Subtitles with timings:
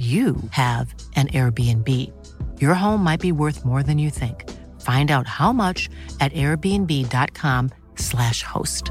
[0.00, 1.86] you have an Airbnb.
[2.58, 4.48] Your home might be worth more than you think.
[4.80, 8.90] Find out how much at airbnb.com/slash host.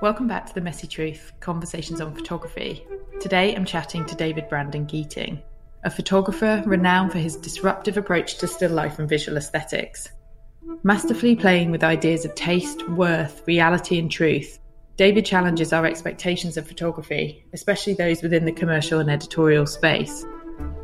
[0.00, 2.86] Welcome back to The Messy Truth Conversations on Photography.
[3.20, 5.42] Today I'm chatting to David Brandon Geeting,
[5.82, 10.08] a photographer renowned for his disruptive approach to still life and visual aesthetics.
[10.82, 14.58] Masterfully playing with ideas of taste, worth, reality, and truth,
[14.96, 20.24] David challenges our expectations of photography, especially those within the commercial and editorial space.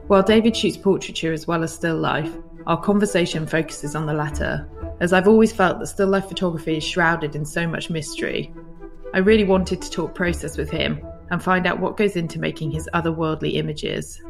[0.09, 2.33] While David shoots portraiture as well as still life,
[2.67, 4.69] our conversation focuses on the latter,
[5.01, 8.53] as I've always felt that still life photography is shrouded in so much mystery.
[9.15, 12.71] I really wanted to talk process with him and find out what goes into making
[12.73, 14.21] his otherworldly images.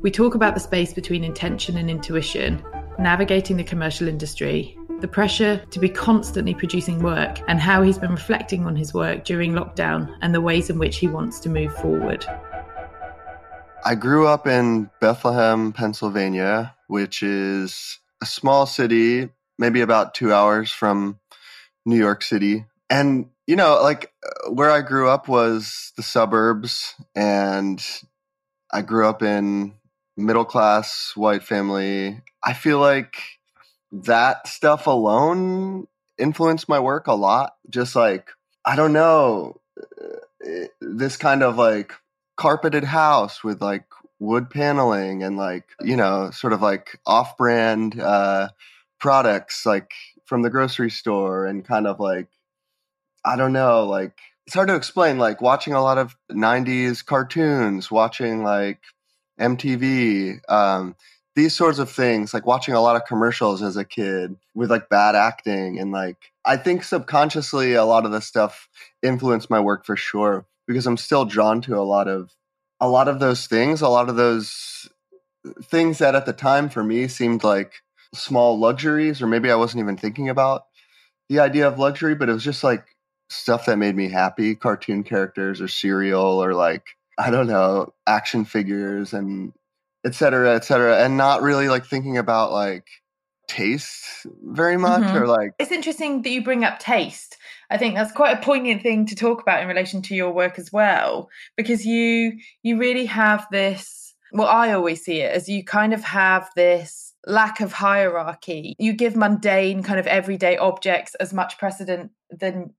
[0.00, 2.62] We talk about the space between intention and intuition,
[2.98, 8.10] navigating the commercial industry, the pressure to be constantly producing work, and how he's been
[8.10, 11.74] reflecting on his work during lockdown and the ways in which he wants to move
[11.76, 12.26] forward.
[13.84, 20.72] I grew up in Bethlehem, Pennsylvania, which is a small city, maybe about two hours
[20.72, 21.20] from
[21.86, 22.66] New York City.
[22.90, 24.12] And, you know, like
[24.50, 27.82] where I grew up was the suburbs, and
[28.72, 29.74] I grew up in
[30.18, 32.20] middle class white family.
[32.42, 33.16] I feel like
[33.92, 35.86] that stuff alone
[36.18, 37.54] influenced my work a lot.
[37.70, 38.30] Just like,
[38.64, 41.92] I don't know, uh, this kind of like
[42.36, 43.84] carpeted house with like
[44.18, 48.48] wood paneling and like, you know, sort of like off brand uh,
[48.98, 49.92] products like
[50.24, 52.28] from the grocery store and kind of like,
[53.24, 55.18] I don't know, like, it's hard to explain.
[55.18, 58.80] Like watching a lot of 90s cartoons, watching like
[59.38, 60.94] MTV, um,
[61.36, 64.88] these sorts of things, like watching a lot of commercials as a kid with like
[64.88, 65.78] bad acting.
[65.78, 68.68] And like, I think subconsciously a lot of the stuff
[69.02, 72.34] influenced my work for sure because I'm still drawn to a lot of,
[72.80, 74.88] a lot of those things, a lot of those
[75.64, 77.74] things that at the time for me seemed like
[78.14, 80.64] small luxuries, or maybe I wasn't even thinking about
[81.28, 82.84] the idea of luxury, but it was just like
[83.30, 88.44] stuff that made me happy cartoon characters or cereal or like I don't know, action
[88.44, 89.52] figures and
[90.06, 92.86] et cetera, et cetera, and not really like thinking about like
[93.48, 95.16] taste very much mm-hmm.
[95.16, 97.38] or like it's interesting that you bring up taste
[97.70, 100.58] i think that's quite a poignant thing to talk about in relation to your work
[100.58, 105.64] as well because you you really have this well i always see it as you
[105.64, 111.32] kind of have this lack of hierarchy you give mundane kind of everyday objects as
[111.32, 112.74] much precedent than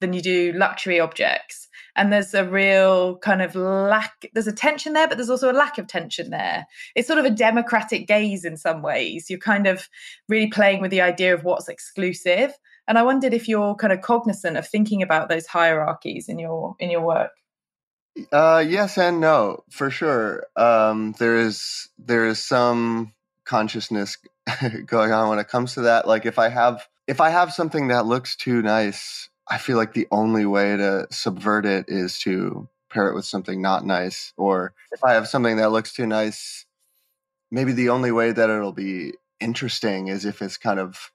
[0.00, 1.68] than you do luxury objects.
[1.96, 5.54] And there's a real kind of lack there's a tension there but there's also a
[5.54, 6.66] lack of tension there.
[6.94, 9.28] It's sort of a democratic gaze in some ways.
[9.28, 9.88] You're kind of
[10.28, 12.52] really playing with the idea of what's exclusive.
[12.88, 16.74] And i wondered if you're kind of cognizant of thinking about those hierarchies in your
[16.78, 17.32] in your work.
[18.32, 20.46] Uh yes and no for sure.
[20.56, 23.12] Um there is there is some
[23.44, 24.16] consciousness
[24.86, 26.06] going on when it comes to that.
[26.06, 29.94] Like if i have if i have something that looks too nice I feel like
[29.94, 34.32] the only way to subvert it is to pair it with something not nice.
[34.36, 36.66] Or if I have something that looks too nice,
[37.50, 41.10] maybe the only way that it'll be interesting is if it's kind of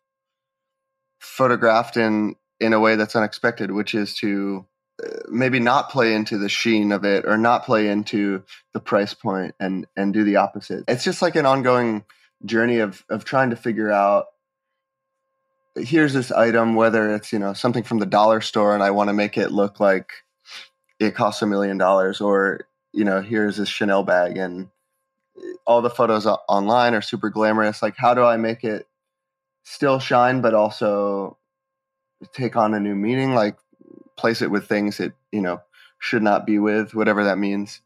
[1.20, 4.66] photographed in in a way that's unexpected, which is to
[5.04, 8.44] uh, maybe not play into the sheen of it or not play into
[8.74, 10.84] the price point and and do the opposite.
[10.88, 12.04] It's just like an ongoing
[12.46, 14.28] journey of of trying to figure out
[15.76, 19.10] here's this item, whether it's, you know, something from the dollar store and I want
[19.10, 20.12] to make it look like
[21.00, 24.70] it costs a million dollars or, you know, here's this Chanel bag and
[25.68, 27.82] all the photos online are super glamorous.
[27.82, 28.88] Like, how do I make it
[29.64, 31.38] still shine, but also
[32.34, 33.34] take on a new meaning?
[33.34, 33.58] Like,
[34.16, 35.62] place it with things it, you know,
[36.00, 37.82] should not be with, whatever that means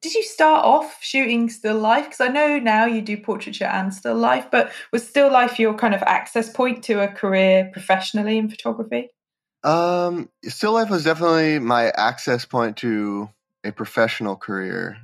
[0.00, 2.04] did you start off shooting still life?
[2.04, 5.74] Because I know now you do portraiture and still life, but was still life your
[5.74, 9.10] kind of access point to a career professionally in photography?
[9.64, 13.30] Um, still life was definitely my access point to
[13.64, 14.98] a professional career,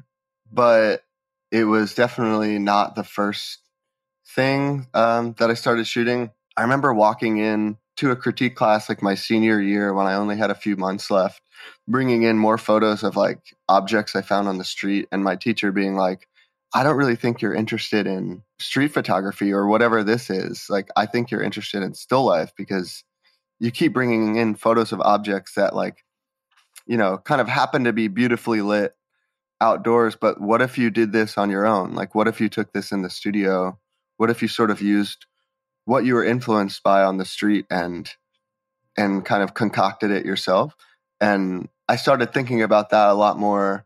[0.52, 1.04] but
[1.50, 3.58] it was definitely not the first
[4.34, 6.30] thing um, that I started shooting.
[6.56, 10.36] I remember walking in to a critique class like my senior year when I only
[10.36, 11.40] had a few months left,
[11.92, 15.70] bringing in more photos of like objects I found on the street, and my teacher
[15.70, 16.26] being like,
[16.74, 20.68] I don't really think you're interested in street photography or whatever this is.
[20.70, 23.04] Like, I think you're interested in still life because
[23.60, 26.02] you keep bringing in photos of objects that, like,
[26.86, 28.96] you know, kind of happen to be beautifully lit
[29.60, 30.16] outdoors.
[30.16, 31.94] But what if you did this on your own?
[31.94, 33.78] Like, what if you took this in the studio?
[34.16, 35.26] What if you sort of used
[35.84, 38.10] what you were influenced by on the street and
[38.96, 40.74] and kind of concocted it yourself?
[41.20, 43.84] And I started thinking about that a lot more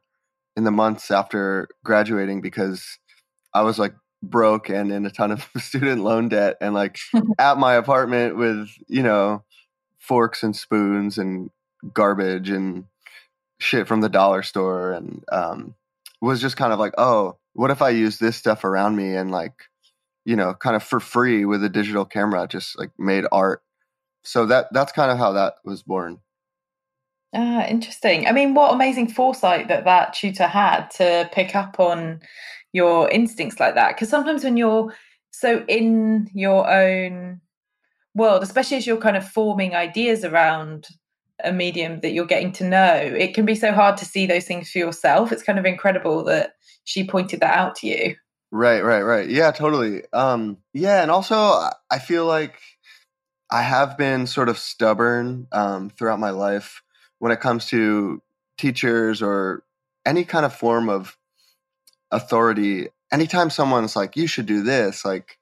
[0.56, 3.00] in the months after graduating because
[3.53, 7.00] I was like broke and in a ton of student loan debt and like
[7.41, 9.43] at my apartment with, you know,
[9.99, 11.50] forks and spoons and
[11.93, 12.85] garbage and
[13.58, 15.75] shit from the dollar store and um
[16.20, 19.32] was just kind of like, oh, what if I use this stuff around me and
[19.32, 19.64] like,
[20.25, 23.64] you know, kind of for free with a digital camera, just like made art.
[24.23, 26.20] So that that's kind of how that was born.
[27.34, 28.26] Ah, interesting.
[28.26, 32.20] I mean, what amazing foresight that that tutor had to pick up on
[32.73, 33.94] your instincts like that.
[33.94, 34.94] Because sometimes when you're
[35.31, 37.40] so in your own
[38.14, 40.88] world, especially as you're kind of forming ideas around
[41.44, 44.46] a medium that you're getting to know, it can be so hard to see those
[44.46, 45.32] things for yourself.
[45.32, 48.17] It's kind of incredible that she pointed that out to you.
[48.52, 49.29] Right, right, right.
[49.29, 50.02] Yeah, totally.
[50.12, 51.37] Um, yeah, and also
[51.90, 52.61] I feel like
[53.50, 56.82] I have been sort of stubborn um, throughout my life
[57.18, 58.22] when it comes to
[58.58, 59.62] teachers or
[60.04, 61.16] any kind of form of
[62.10, 65.38] authority anytime someone's like you should do this like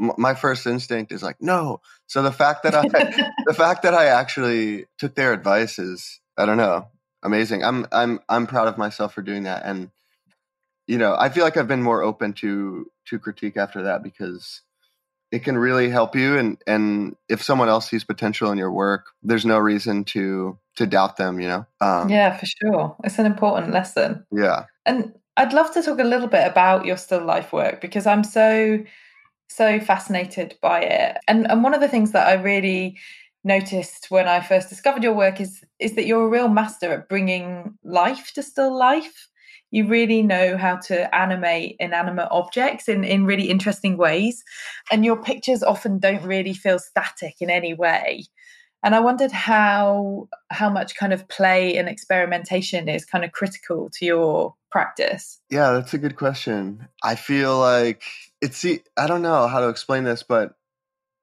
[0.00, 1.80] m- my first instinct is like no.
[2.06, 2.82] So the fact that i
[3.46, 6.88] the fact that i actually took their advice is i don't know
[7.22, 7.64] amazing.
[7.64, 9.64] I'm i'm i'm proud of myself for doing that.
[9.64, 9.90] And
[10.86, 14.62] you know i feel like i've been more open to to critique after that because
[15.34, 19.06] it can really help you and and if someone else sees potential in your work
[19.24, 21.66] there's no reason to to doubt them you know?
[21.80, 22.96] Um, yeah for sure.
[23.02, 24.24] It's an important lesson.
[24.30, 24.66] Yeah.
[24.86, 28.22] And i'd love to talk a little bit about your still life work because i'm
[28.22, 28.78] so
[29.48, 31.18] so fascinated by it.
[31.26, 32.96] And and one of the things that i really
[33.42, 37.08] noticed when i first discovered your work is is that you're a real master at
[37.08, 39.28] bringing life to still life
[39.70, 44.44] you really know how to animate inanimate objects in, in really interesting ways.
[44.90, 48.24] And your pictures often don't really feel static in any way.
[48.84, 53.88] And I wondered how how much kind of play and experimentation is kind of critical
[53.94, 55.40] to your practice.
[55.48, 56.86] Yeah, that's a good question.
[57.02, 58.02] I feel like
[58.42, 60.52] it's I don't know how to explain this, but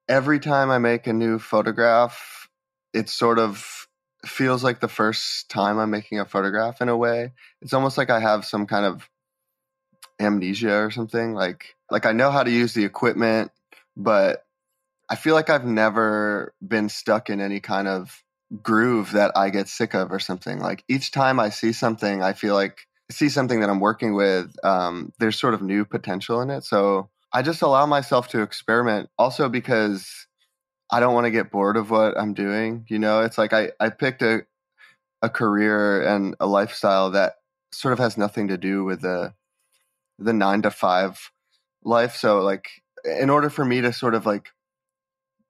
[0.10, 2.50] every time I make a new photograph,
[2.96, 3.88] it's sort of
[4.26, 7.34] feels like the first time I'm making a photograph in a way.
[7.62, 9.10] It's almost like I have some kind of
[10.20, 11.34] amnesia or something.
[11.34, 13.52] Like like I know how to use the equipment,
[13.98, 14.46] but
[15.10, 18.24] I feel like I've never been stuck in any kind of
[18.64, 20.60] groove that I get sick of or something.
[20.60, 24.54] Like each time I see something, I feel like see something that I'm working with,
[24.64, 26.64] um, there's sort of new potential in it.
[26.64, 30.28] So I just allow myself to experiment also because
[30.92, 32.86] I don't want to get bored of what I'm doing.
[32.90, 34.46] You know, it's like I, I picked a
[35.22, 37.36] a career and a lifestyle that
[37.72, 39.34] sort of has nothing to do with the
[40.20, 41.32] the nine to five
[41.84, 42.16] life.
[42.16, 42.68] So like
[43.06, 44.50] in order for me to sort of like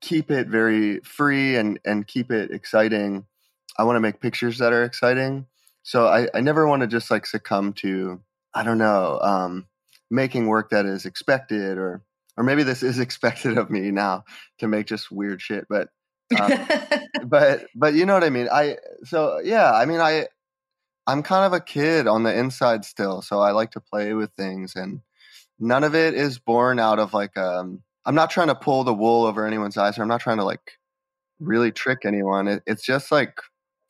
[0.01, 3.25] keep it very free and and keep it exciting,
[3.77, 5.47] I want to make pictures that are exciting.
[5.83, 8.21] So I, I never want to just like succumb to
[8.53, 9.67] I don't know, um,
[10.09, 12.03] making work that is expected or
[12.37, 14.23] or maybe this is expected of me now
[14.59, 15.89] to make just weird shit but
[16.39, 16.67] um,
[17.25, 18.47] but but you know what i mean?
[18.51, 20.27] I so yeah i mean i
[21.07, 24.31] i'm kind of a kid on the inside still so i like to play with
[24.37, 25.01] things and
[25.59, 28.93] none of it is born out of like um i'm not trying to pull the
[28.93, 30.77] wool over anyone's eyes or i'm not trying to like
[31.39, 33.39] really trick anyone it, it's just like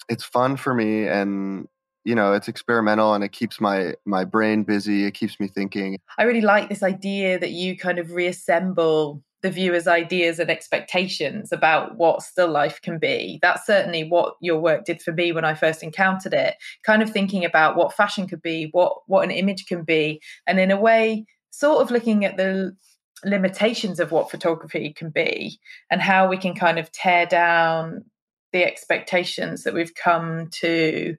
[0.09, 1.67] it's fun for me and
[2.03, 5.97] you know it's experimental and it keeps my my brain busy it keeps me thinking.
[6.17, 11.51] I really like this idea that you kind of reassemble the viewer's ideas and expectations
[11.51, 13.39] about what still life can be.
[13.41, 17.09] That's certainly what your work did for me when i first encountered it kind of
[17.09, 20.79] thinking about what fashion could be what what an image can be and in a
[20.79, 22.75] way sort of looking at the
[23.23, 28.03] limitations of what photography can be and how we can kind of tear down
[28.51, 31.15] the expectations that we've come to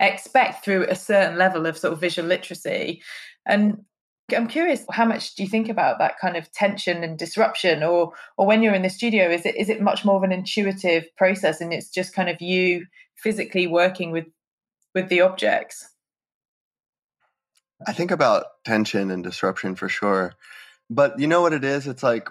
[0.00, 3.02] expect through a certain level of sort of visual literacy.
[3.46, 3.84] And
[4.34, 8.12] I'm curious, how much do you think about that kind of tension and disruption, or
[8.36, 11.04] or when you're in the studio, is it is it much more of an intuitive
[11.16, 12.86] process, and it's just kind of you
[13.16, 14.26] physically working with
[14.94, 15.88] with the objects?
[17.86, 20.34] I think about tension and disruption for sure,
[20.90, 21.86] but you know what it is?
[21.86, 22.28] It's like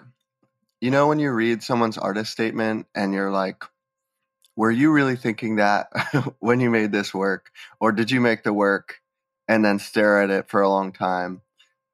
[0.80, 3.64] you know, when you read someone's artist statement and you're like,
[4.56, 5.88] were you really thinking that
[6.40, 7.50] when you made this work?
[7.78, 9.00] Or did you make the work
[9.46, 11.42] and then stare at it for a long time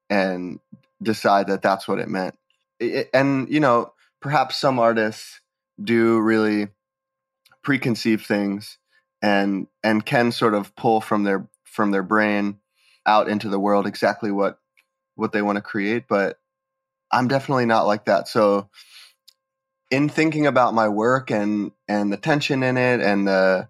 [0.09, 0.59] and
[1.01, 2.37] decide that that's what it meant?
[2.79, 5.41] It, and, you know, perhaps some artists
[5.83, 6.69] do really
[7.63, 8.77] preconceived things
[9.21, 12.59] and and can sort of pull from their from their brain
[13.05, 14.59] out into the world exactly what
[15.15, 16.39] what they want to create but
[17.11, 18.69] i'm definitely not like that so
[19.93, 23.67] in thinking about my work and and the tension in it and the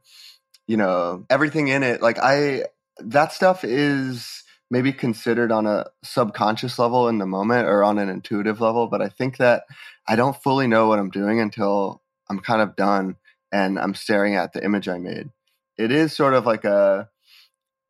[0.68, 2.63] you know everything in it like i
[3.00, 8.08] that stuff is maybe considered on a subconscious level in the moment or on an
[8.08, 9.63] intuitive level but i think that
[10.08, 13.18] i don't fully know what i'm doing until i'm kind of done
[13.51, 15.30] and i'm staring at the image i made
[15.77, 17.10] it is sort of like a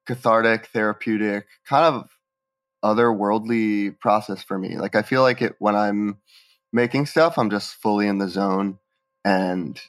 [0.05, 2.09] cathartic, therapeutic, kind of
[2.83, 4.77] otherworldly process for me.
[4.77, 6.17] Like I feel like it when I'm
[6.73, 8.79] making stuff, I'm just fully in the zone
[9.23, 9.79] and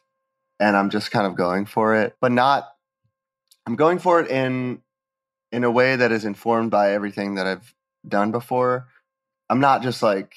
[0.60, 2.68] and I'm just kind of going for it, but not
[3.66, 4.82] I'm going for it in
[5.50, 7.74] in a way that is informed by everything that I've
[8.06, 8.88] done before.
[9.48, 10.34] I'm not just like,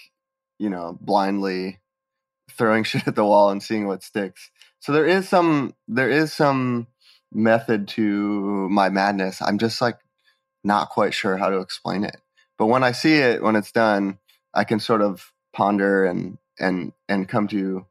[0.60, 1.80] you know, blindly
[2.52, 4.50] throwing shit at the wall and seeing what sticks.
[4.80, 6.88] So there is some there is some
[7.32, 9.42] method to my madness.
[9.42, 10.00] I'm just like
[10.64, 12.18] not quite sure how to explain it.
[12.58, 14.18] But when I see it, when it's done,
[14.54, 17.86] I can sort of ponder and and and come to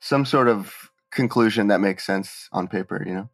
[0.00, 3.30] some sort of conclusion that makes sense on paper, you know?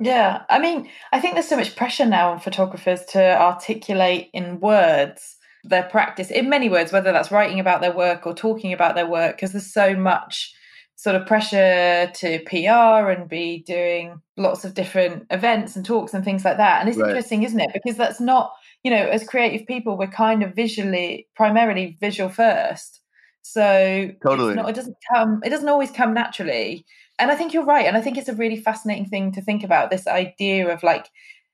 [0.00, 0.42] Yeah.
[0.48, 5.36] I mean, I think there's so much pressure now on photographers to articulate in words
[5.64, 9.06] their practice in many words, whether that's writing about their work or talking about their
[9.06, 10.54] work, because there's so much
[10.96, 16.24] sort of pressure to PR and be doing lots of different events and talks and
[16.24, 16.80] things like that.
[16.80, 17.08] And it's right.
[17.08, 17.70] interesting, isn't it?
[17.72, 18.52] Because that's not,
[18.82, 23.00] you know, as creative people, we're kind of visually, primarily visual first.
[23.42, 26.84] So totally, not, it doesn't come, it doesn't always come naturally.
[27.18, 27.86] And I think you're right.
[27.86, 31.08] And I think it's a really fascinating thing to think about this idea of like,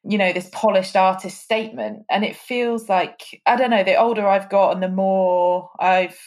[0.04, 2.04] you know, this polished artist statement.
[2.08, 6.18] And it feels like, I don't know, the older I've got and the more I've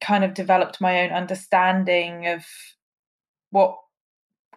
[0.00, 2.44] kind of developed my own understanding of
[3.50, 3.76] what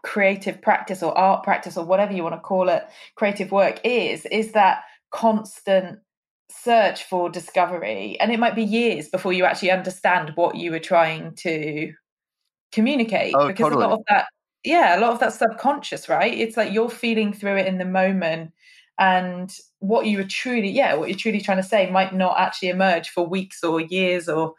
[0.03, 2.83] creative practice or art practice or whatever you want to call it
[3.15, 5.99] creative work is is that constant
[6.49, 10.79] search for discovery and it might be years before you actually understand what you were
[10.79, 11.93] trying to
[12.73, 13.83] communicate oh, because totally.
[13.83, 14.25] a lot of that
[14.63, 17.85] yeah a lot of that subconscious right it's like you're feeling through it in the
[17.85, 18.51] moment
[18.99, 22.69] and what you were truly yeah what you're truly trying to say might not actually
[22.69, 24.53] emerge for weeks or years or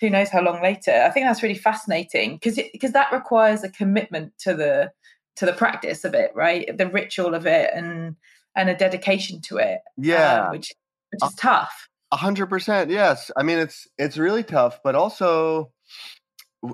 [0.00, 0.92] who knows how long later.
[0.92, 4.92] I think that's really fascinating because because that requires a commitment to the
[5.36, 6.76] to the practice of it, right?
[6.76, 8.16] The ritual of it and
[8.58, 9.80] and a dedication to it.
[9.96, 10.72] Yeah, um, which
[11.10, 11.88] which is tough.
[12.12, 12.90] A hundred percent.
[12.90, 15.72] Yes, I mean it's it's really tough, but also,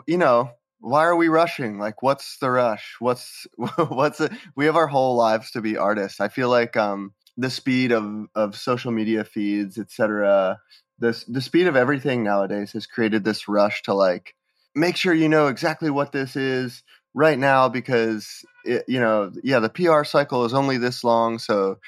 [0.07, 0.51] you know,
[0.81, 1.79] why are we rushing?
[1.79, 2.97] Like, what's the rush?
[2.99, 3.47] What's
[3.89, 4.33] what's it?
[4.57, 6.21] We have our whole lives to be artists.
[6.21, 10.59] I feel like um the speed of of social media feeds, etc
[10.99, 14.35] this the speed of everything nowadays has created this rush to like
[14.75, 16.83] make sure you know exactly what this is
[17.15, 21.79] right now because it, you know yeah the PR cycle is only this long so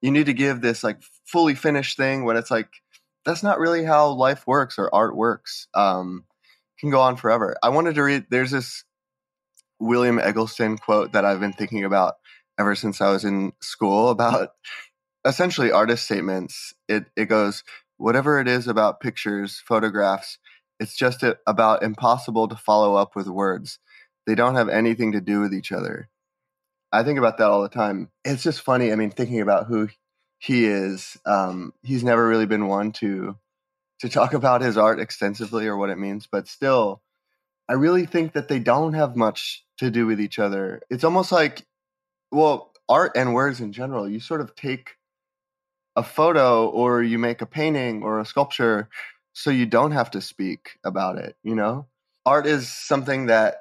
[0.00, 2.68] you need to give this like fully finished thing when it's like
[3.24, 6.24] that's not really how life works or art works um
[6.80, 8.84] can go on forever i wanted to read there's this
[9.78, 12.14] william eggleston quote that i've been thinking about
[12.58, 14.50] ever since i was in school about
[15.24, 17.62] essentially artist statements it it goes
[18.02, 20.38] whatever it is about pictures, photographs,
[20.80, 23.78] it's just a, about impossible to follow up with words.
[24.26, 26.08] They don't have anything to do with each other.
[26.92, 28.10] I think about that all the time.
[28.24, 28.92] It's just funny.
[28.92, 29.88] I mean, thinking about who
[30.38, 33.36] he is, um, he's never really been one to
[34.00, 37.02] to talk about his art extensively or what it means, but still,
[37.68, 40.82] I really think that they don't have much to do with each other.
[40.90, 41.64] It's almost like,
[42.30, 44.08] well, art and words in general.
[44.08, 44.96] You sort of take
[45.96, 48.88] a photo or you make a painting or a sculpture
[49.32, 51.86] so you don't have to speak about it, you know?
[52.26, 53.58] Art is something that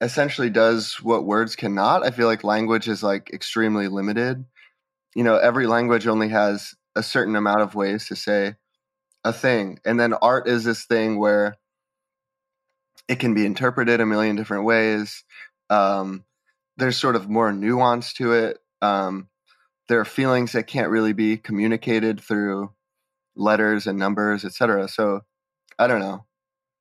[0.00, 2.04] essentially does what words cannot.
[2.04, 4.44] I feel like language is like extremely limited.
[5.14, 8.56] You know, every language only has a certain amount of ways to say
[9.24, 9.80] a thing.
[9.84, 11.56] And then art is this thing where
[13.08, 15.24] it can be interpreted a million different ways.
[15.70, 16.24] Um,
[16.76, 18.58] there's sort of more nuance to it.
[18.82, 19.28] Um,
[19.88, 22.72] there are feelings that can't really be communicated through
[23.36, 24.88] letters and numbers, etc.
[24.88, 25.20] So
[25.78, 26.24] I don't know.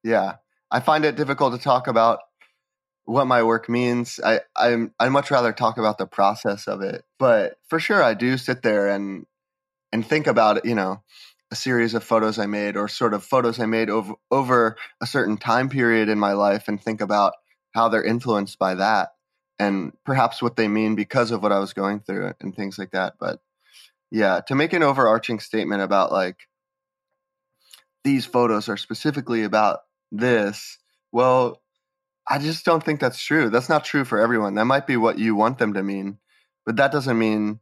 [0.03, 0.35] Yeah,
[0.71, 2.19] I find it difficult to talk about
[3.05, 4.19] what my work means.
[4.23, 7.03] I I'm I'd much rather talk about the process of it.
[7.19, 9.25] But for sure, I do sit there and
[9.91, 10.65] and think about.
[10.65, 11.03] You know,
[11.53, 15.05] a series of photos I made or sort of photos I made over over a
[15.05, 17.33] certain time period in my life and think about
[17.75, 19.09] how they're influenced by that
[19.59, 22.91] and perhaps what they mean because of what I was going through and things like
[22.91, 23.15] that.
[23.19, 23.39] But
[24.09, 26.37] yeah, to make an overarching statement about like
[28.03, 29.81] these photos are specifically about
[30.11, 30.79] this,
[31.11, 31.61] well,
[32.27, 33.49] I just don't think that's true.
[33.49, 34.55] That's not true for everyone.
[34.55, 36.19] That might be what you want them to mean,
[36.65, 37.59] but that doesn't mean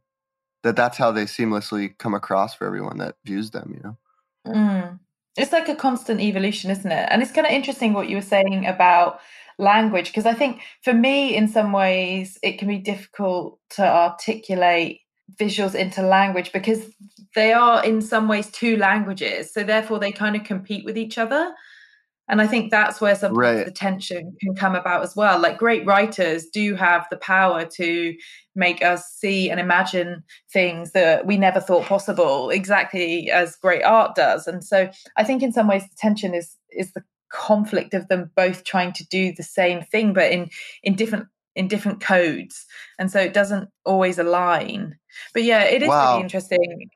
[0.62, 3.98] that that's how they seamlessly come across for everyone that views them, you know?
[4.46, 5.00] Mm.
[5.36, 7.08] It's like a constant evolution, isn't it?
[7.10, 9.20] And it's kind of interesting what you were saying about
[9.58, 15.00] language, because I think for me, in some ways, it can be difficult to articulate
[15.40, 16.84] visuals into language because
[17.34, 19.52] they are, in some ways, two languages.
[19.52, 21.52] So therefore, they kind of compete with each other.
[22.32, 23.66] And I think that's where sometimes right.
[23.66, 25.38] the tension can come about as well.
[25.38, 28.14] Like great writers do have the power to
[28.56, 34.14] make us see and imagine things that we never thought possible, exactly as great art
[34.14, 34.46] does.
[34.46, 38.30] And so I think in some ways the tension is is the conflict of them
[38.34, 40.48] both trying to do the same thing, but in
[40.82, 42.64] in different in different codes.
[42.98, 44.96] And so it doesn't always align.
[45.34, 46.12] But yeah, it is wow.
[46.12, 46.88] really interesting.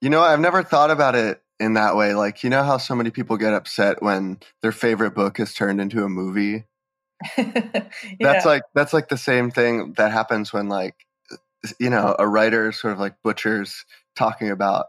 [0.00, 2.14] You know, I've never thought about it in that way.
[2.14, 5.80] Like, you know how so many people get upset when their favorite book is turned
[5.80, 6.64] into a movie?
[7.38, 7.86] yeah.
[8.20, 10.96] That's like that's like the same thing that happens when like
[11.30, 11.36] uh,
[11.78, 13.84] you know, a writer sort of like butchers
[14.16, 14.86] talking about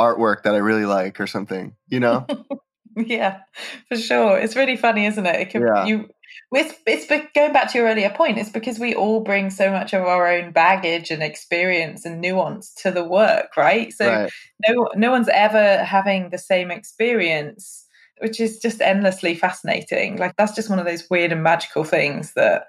[0.00, 2.26] artwork that I really like or something, you know?
[2.96, 3.40] yeah,
[3.88, 4.38] for sure.
[4.38, 5.36] It's really funny, isn't it?
[5.36, 5.84] it can, yeah.
[5.84, 6.08] You
[6.52, 8.38] it's it's going back to your earlier point.
[8.38, 12.72] It's because we all bring so much of our own baggage and experience and nuance
[12.82, 13.92] to the work, right?
[13.92, 14.32] So right.
[14.68, 17.86] no no one's ever having the same experience,
[18.18, 20.16] which is just endlessly fascinating.
[20.16, 22.66] Like that's just one of those weird and magical things that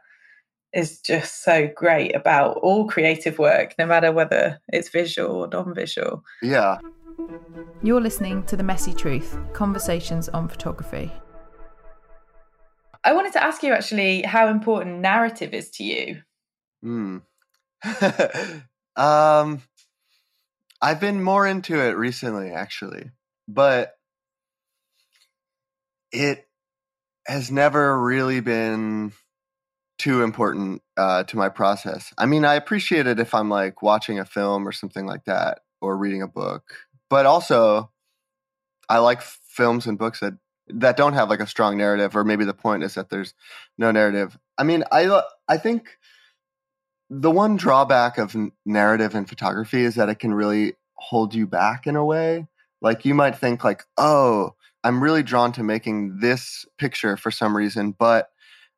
[0.73, 6.21] is just so great about all creative work, no matter whether it's visual or non-visual.
[6.41, 6.79] Yeah.
[7.81, 11.11] You're listening to The Messy Truth Conversations on Photography.
[13.05, 16.23] I wanted to ask you actually how important narrative is to you.
[16.81, 17.19] Hmm.
[18.95, 19.61] um,
[20.81, 23.11] I've been more into it recently, actually,
[23.47, 23.93] but
[26.11, 26.47] it
[27.27, 29.13] has never really been
[29.99, 32.11] too important uh, to my process.
[32.17, 35.59] I mean, I appreciate it if I'm like watching a film or something like that,
[35.79, 36.73] or reading a book.
[37.09, 37.91] But also,
[38.89, 40.33] I like films and books that
[40.67, 43.33] that don't have like a strong narrative or maybe the point is that there's
[43.77, 44.37] no narrative.
[44.57, 45.97] I mean i uh, i think
[47.09, 51.85] the one drawback of narrative in photography is that it can really hold you back
[51.85, 52.47] in a way.
[52.81, 57.57] Like you might think like oh i'm really drawn to making this picture for some
[57.57, 58.29] reason but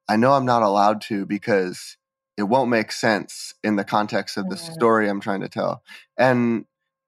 [0.08, 1.98] i know i'm not allowed to because
[2.38, 5.84] it won't make sense in the context of the story i'm trying to tell.
[6.18, 6.66] And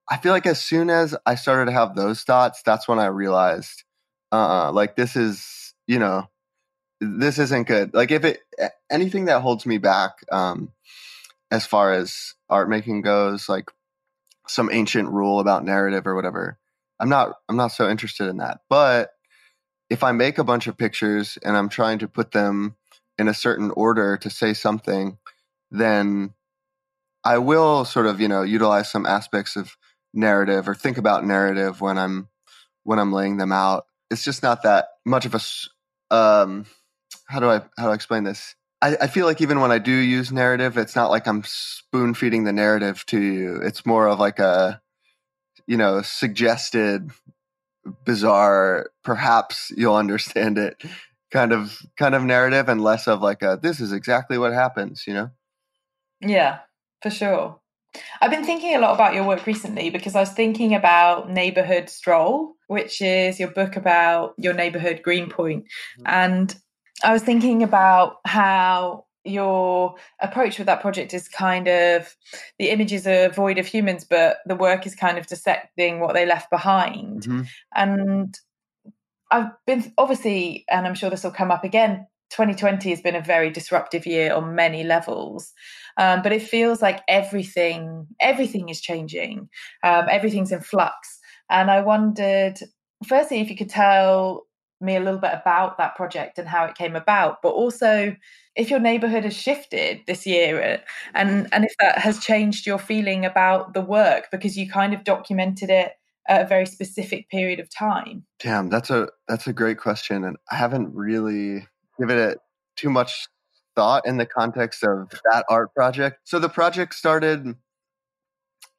[0.10, 3.06] i feel like as soon as i started to have those thoughts that's when i
[3.06, 3.84] realized
[4.32, 6.30] uh-uh like this is you know
[7.02, 7.94] this isn't good.
[7.94, 8.42] Like if it
[8.92, 10.72] anything that holds me back um
[11.52, 13.70] as far as art making goes like
[14.48, 16.58] some ancient rule about narrative or whatever
[17.00, 18.62] i'm not i'm not so interested in that.
[18.70, 19.12] But
[19.90, 22.76] if i make a bunch of pictures and i'm trying to put them
[23.18, 25.18] in a certain order to say something
[25.72, 26.34] then
[27.24, 29.78] i will sort of you know utilize some aspects of
[30.14, 32.28] narrative or think about narrative when i'm
[32.84, 35.40] when i'm laying them out it's just not that much of a
[36.16, 36.66] um,
[37.26, 38.56] how do I how do I explain this?
[38.82, 42.14] I, I feel like even when I do use narrative, it's not like I'm spoon
[42.14, 43.58] feeding the narrative to you.
[43.58, 44.82] It's more of like a
[45.68, 47.12] you know suggested
[48.06, 50.82] bizarre perhaps you'll understand it
[51.32, 55.06] kind of kind of narrative and less of like a this is exactly what happens
[55.08, 55.30] you know
[56.22, 56.60] yeah
[57.02, 57.59] for sure
[58.22, 61.90] I've been thinking a lot about your work recently because I was thinking about Neighborhood
[61.90, 65.64] Stroll, which is your book about your neighborhood Greenpoint.
[65.64, 66.04] Mm-hmm.
[66.06, 66.56] And
[67.04, 72.16] I was thinking about how your approach with that project is kind of
[72.58, 76.26] the images are void of humans, but the work is kind of dissecting what they
[76.26, 77.24] left behind.
[77.24, 77.42] Mm-hmm.
[77.76, 78.38] And
[79.32, 83.22] I've been obviously, and I'm sure this will come up again, 2020 has been a
[83.22, 85.54] very disruptive year on many levels.
[86.00, 89.50] Um, but it feels like everything everything is changing
[89.84, 92.58] um, everything's in flux and i wondered
[93.06, 94.48] firstly if you could tell
[94.80, 98.16] me a little bit about that project and how it came about but also
[98.56, 100.78] if your neighborhood has shifted this year uh,
[101.14, 105.04] and and if that has changed your feeling about the work because you kind of
[105.04, 105.92] documented it
[106.30, 110.38] at a very specific period of time damn that's a that's a great question and
[110.50, 111.68] i haven't really
[112.00, 112.40] given it
[112.76, 113.28] too much
[113.76, 116.20] thought in the context of that art project.
[116.24, 117.56] So the project started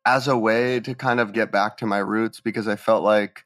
[0.06, 3.44] as a way to kind of get back to my roots because I felt like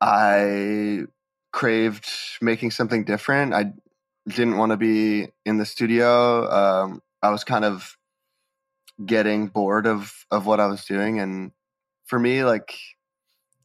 [0.00, 1.04] I
[1.52, 3.54] craved making something different.
[3.54, 3.72] I
[4.28, 6.50] didn't want to be in the studio.
[6.50, 7.96] Um, I was kind of
[9.04, 11.52] getting bored of of what I was doing, and
[12.06, 12.76] for me, like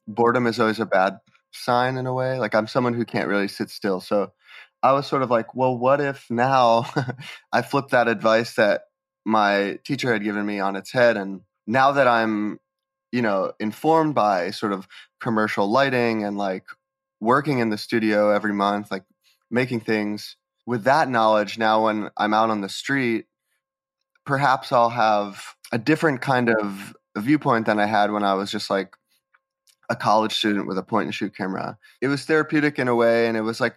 [0.08, 1.20] boredom is always a bad
[1.52, 2.40] sign in a way.
[2.40, 4.32] Like I'm someone who can't really sit still, so
[4.82, 6.86] I was sort of like, well, what if now
[7.52, 8.84] I flip that advice that
[9.26, 12.60] my teacher had given me on its head, and now that I'm,
[13.12, 14.88] you know, informed by sort of
[15.20, 16.66] commercial lighting and like
[17.20, 19.04] working in the studio every month, like
[19.52, 23.26] making things with that knowledge, now when I'm out on the street,
[24.26, 28.70] perhaps I'll have a different kind of viewpoint than I had when I was just
[28.70, 28.96] like
[29.90, 31.78] a college student with a point and shoot camera.
[32.02, 33.76] It was therapeutic in a way, and it was like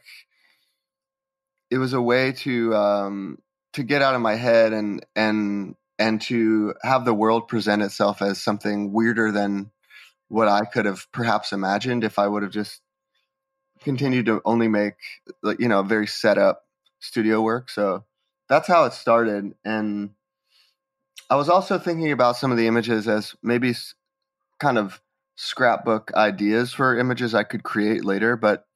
[1.72, 3.38] it was a way to um,
[3.72, 8.20] to get out of my head and and and to have the world present itself
[8.20, 9.70] as something weirder than
[10.28, 12.82] what I could have perhaps imagined if I would have just
[13.80, 14.96] continued to only make
[15.58, 16.66] you know very set up
[17.00, 17.70] studio work.
[17.70, 18.04] So
[18.50, 20.11] that's how it started, and
[21.30, 23.74] I was also thinking about some of the images as maybe
[24.61, 25.00] kind of
[25.37, 28.66] scrapbook ideas for images I could create later, but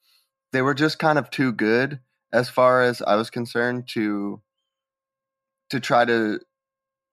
[0.53, 2.01] they were just kind of too good
[2.37, 4.43] as far as I was concerned to
[5.71, 6.39] to try to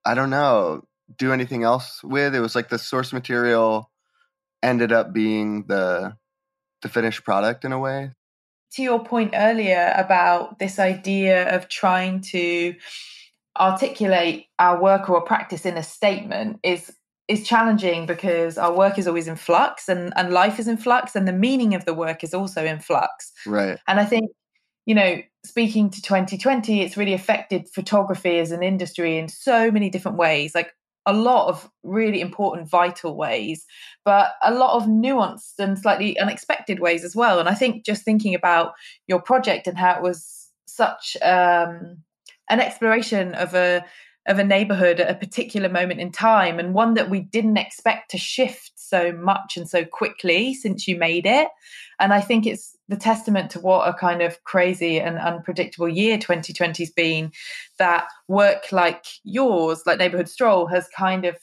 [0.04, 0.84] I don't know
[1.16, 2.34] do anything else with.
[2.34, 3.90] It was like the source material
[4.62, 6.16] ended up being the
[6.82, 8.12] the finished product in a way.
[8.74, 12.74] To your point earlier about this idea of trying to
[13.58, 16.92] articulate our work or practice in a statement is
[17.28, 21.16] is challenging because our work is always in flux and and life is in flux
[21.16, 23.32] and the meaning of the work is also in flux.
[23.46, 23.78] Right.
[23.88, 24.30] And I think
[24.86, 29.90] you know, speaking to 2020, it's really affected photography as an industry in so many
[29.90, 30.72] different ways, like
[31.06, 33.66] a lot of really important, vital ways,
[34.04, 37.38] but a lot of nuanced and slightly unexpected ways as well.
[37.38, 38.72] And I think just thinking about
[39.06, 41.98] your project and how it was such um,
[42.48, 43.84] an exploration of a
[44.26, 48.10] of a neighborhood at a particular moment in time and one that we didn't expect
[48.10, 51.48] to shift so much and so quickly since you made it.
[51.98, 56.18] And i think it's the testament to what a kind of crazy and unpredictable year
[56.18, 57.32] 2020 has been
[57.78, 61.36] that work like yours like neighborhood stroll has kind of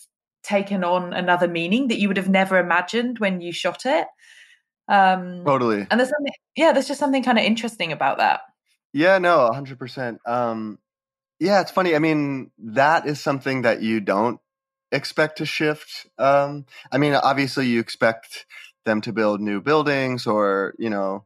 [0.43, 4.07] taken on another meaning that you would have never imagined when you shot it.
[4.87, 5.87] Um totally.
[5.89, 8.41] and there's something yeah there's just something kind of interesting about that.
[8.93, 10.79] Yeah no 100% um
[11.39, 14.39] yeah it's funny i mean that is something that you don't
[14.91, 18.45] expect to shift um i mean obviously you expect
[18.85, 21.23] them to build new buildings or you know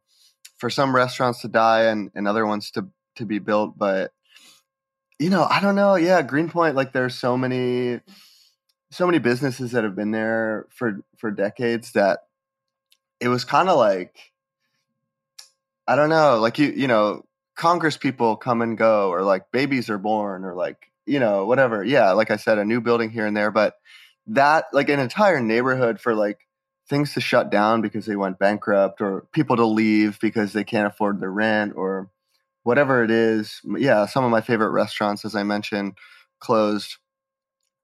[0.57, 4.11] for some restaurants to die and, and other ones to to be built but
[5.19, 5.95] you know i don't know.
[5.95, 8.01] Yeah greenpoint like there's so many
[8.91, 12.19] so many businesses that have been there for for decades that
[13.19, 14.31] it was kind of like
[15.87, 17.23] i don't know like you you know
[17.55, 21.83] congress people come and go or like babies are born or like you know whatever
[21.83, 23.75] yeah like i said a new building here and there but
[24.27, 26.39] that like an entire neighborhood for like
[26.87, 30.87] things to shut down because they went bankrupt or people to leave because they can't
[30.87, 32.09] afford their rent or
[32.63, 33.61] whatever it is.
[33.65, 35.93] Yeah, some of my favorite restaurants, as I mentioned,
[36.39, 36.97] closed.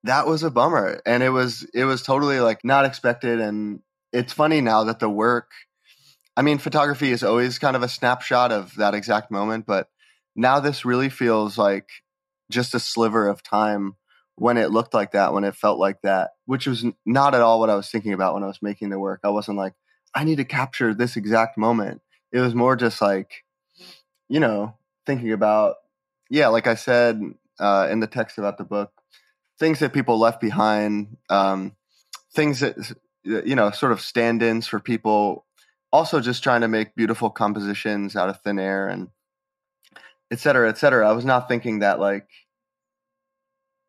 [0.03, 1.01] That was a bummer.
[1.05, 3.39] And it was it was totally like not expected.
[3.39, 3.81] And
[4.11, 5.51] it's funny now that the work
[6.37, 9.89] I mean, photography is always kind of a snapshot of that exact moment, but
[10.35, 11.89] now this really feels like
[12.51, 13.95] just a sliver of time
[14.35, 17.59] when it looked like that, when it felt like that, which was not at all
[17.59, 19.21] what I was thinking about when I was making the work.
[19.23, 19.73] I wasn't like,
[20.15, 22.01] I need to capture this exact moment.
[22.31, 23.43] It was more just like,
[24.29, 25.75] you know, thinking about,
[26.29, 27.21] yeah, like I said
[27.59, 28.91] uh, in the text about the book,
[29.59, 31.75] things that people left behind, um,
[32.33, 35.45] things that, you know, sort of stand ins for people.
[35.91, 39.09] Also, just trying to make beautiful compositions out of thin air and
[40.31, 41.07] et cetera, et cetera.
[41.07, 42.27] I was not thinking that, like,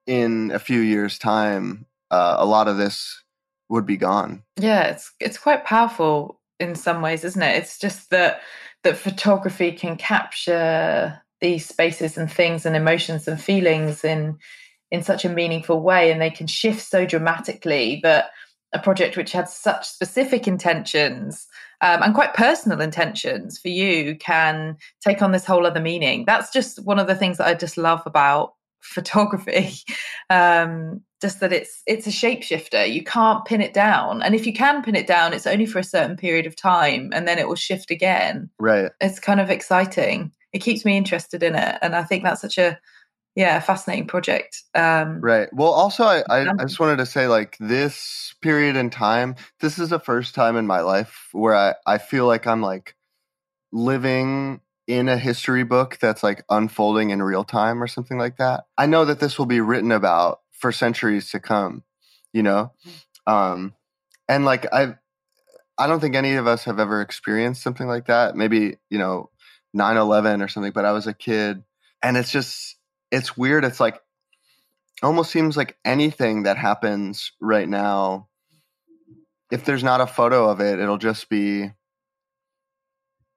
[0.07, 3.23] in a few years' time, uh, a lot of this
[3.69, 4.43] would be gone.
[4.59, 7.57] Yeah, it's it's quite powerful in some ways, isn't it?
[7.57, 8.41] It's just that
[8.83, 14.39] that photography can capture these spaces and things and emotions and feelings in
[14.91, 18.27] in such a meaningful way, and they can shift so dramatically that
[18.73, 21.47] a project which had such specific intentions
[21.81, 26.25] um, and quite personal intentions for you can take on this whole other meaning.
[26.27, 29.75] That's just one of the things that I just love about photography.
[30.31, 32.93] Um, just that it's it's a shapeshifter.
[32.93, 34.23] You can't pin it down.
[34.23, 37.11] And if you can pin it down it's only for a certain period of time
[37.13, 38.51] and then it will shift again.
[38.59, 38.91] Right.
[39.01, 40.33] It's kind of exciting.
[40.53, 42.79] It keeps me interested in it and i think that's such a
[43.35, 44.63] yeah, fascinating project.
[44.75, 45.49] Um, right.
[45.53, 49.79] Well, also, I, I, I just wanted to say, like, this period in time, this
[49.79, 52.95] is the first time in my life where I, I feel like I'm like
[53.73, 58.65] living in a history book that's like unfolding in real time or something like that.
[58.77, 61.85] I know that this will be written about for centuries to come,
[62.33, 62.73] you know?
[63.27, 63.75] Um,
[64.29, 64.97] and like, I,
[65.79, 68.37] I don't think any of us have ever experienced something like that.
[68.37, 69.31] Maybe, you know,
[69.73, 71.63] 9 11 or something, but I was a kid
[72.03, 72.77] and it's just,
[73.13, 73.65] it's weird.
[73.65, 74.01] It's like
[75.03, 78.29] almost seems like anything that happens right now,
[79.51, 81.71] if there's not a photo of it, it'll just be,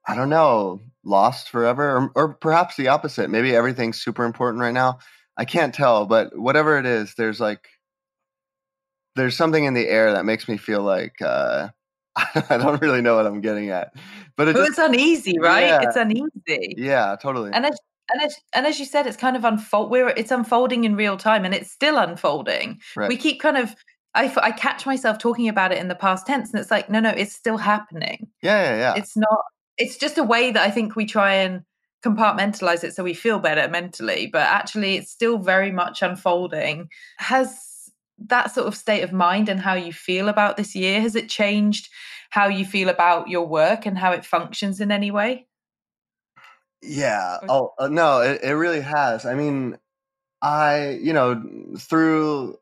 [0.07, 3.29] I don't know, lost forever, or, or perhaps the opposite.
[3.29, 4.99] Maybe everything's super important right now.
[5.37, 7.67] I can't tell, but whatever it is, there's like,
[9.15, 11.69] there's something in the air that makes me feel like uh,
[12.15, 13.93] I don't really know what I'm getting at,
[14.37, 15.65] but it just, it's uneasy, right?
[15.65, 16.75] Yeah, it's uneasy.
[16.77, 17.51] Yeah, totally.
[17.51, 17.77] And as
[18.11, 19.89] and as, and as you said, it's kind of unfold.
[19.89, 22.79] We're it's unfolding in real time, and it's still unfolding.
[22.95, 23.09] Right.
[23.09, 23.75] We keep kind of.
[24.17, 27.01] I, I catch myself talking about it in the past tense, and it's like, no,
[27.01, 28.27] no, it's still happening.
[28.41, 28.93] Yeah, yeah, yeah.
[28.95, 29.41] It's not.
[29.77, 31.63] It's just a way that I think we try and
[32.01, 36.87] compartmentalize it so we feel better mentally, but actually, it's still very much unfolding.
[37.17, 37.59] Has
[38.27, 41.27] that sort of state of mind and how you feel about this year has it
[41.27, 41.89] changed
[42.29, 45.47] how you feel about your work and how it functions in any way?
[46.85, 47.37] Yeah.
[47.47, 49.25] Oh, uh, no, it, it really has.
[49.25, 49.77] I mean,
[50.41, 52.59] I, you know, through,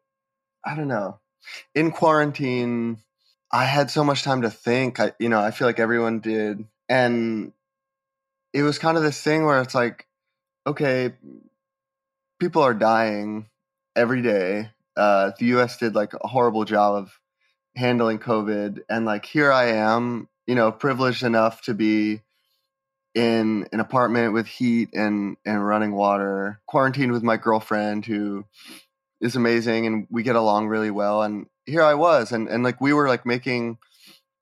[0.65, 1.19] I don't know,
[1.75, 2.97] in quarantine,
[3.51, 4.99] I had so much time to think.
[4.99, 6.65] I, you know, I feel like everyone did.
[6.89, 7.51] And
[8.53, 10.07] it was kind of this thing where it's like,
[10.65, 11.13] okay,
[12.39, 13.47] people are dying
[13.95, 14.69] every day.
[14.95, 17.19] Uh, the US did like a horrible job of
[17.75, 18.81] handling COVID.
[18.89, 22.21] And like, here I am, you know, privileged enough to be
[23.15, 28.45] in an apartment with heat and and running water, quarantined with my girlfriend who
[29.21, 31.23] is amazing and we get along really well.
[31.23, 33.77] And here I was, and and like we were like making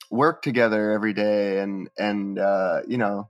[0.10, 3.30] work together every day, and and uh, you know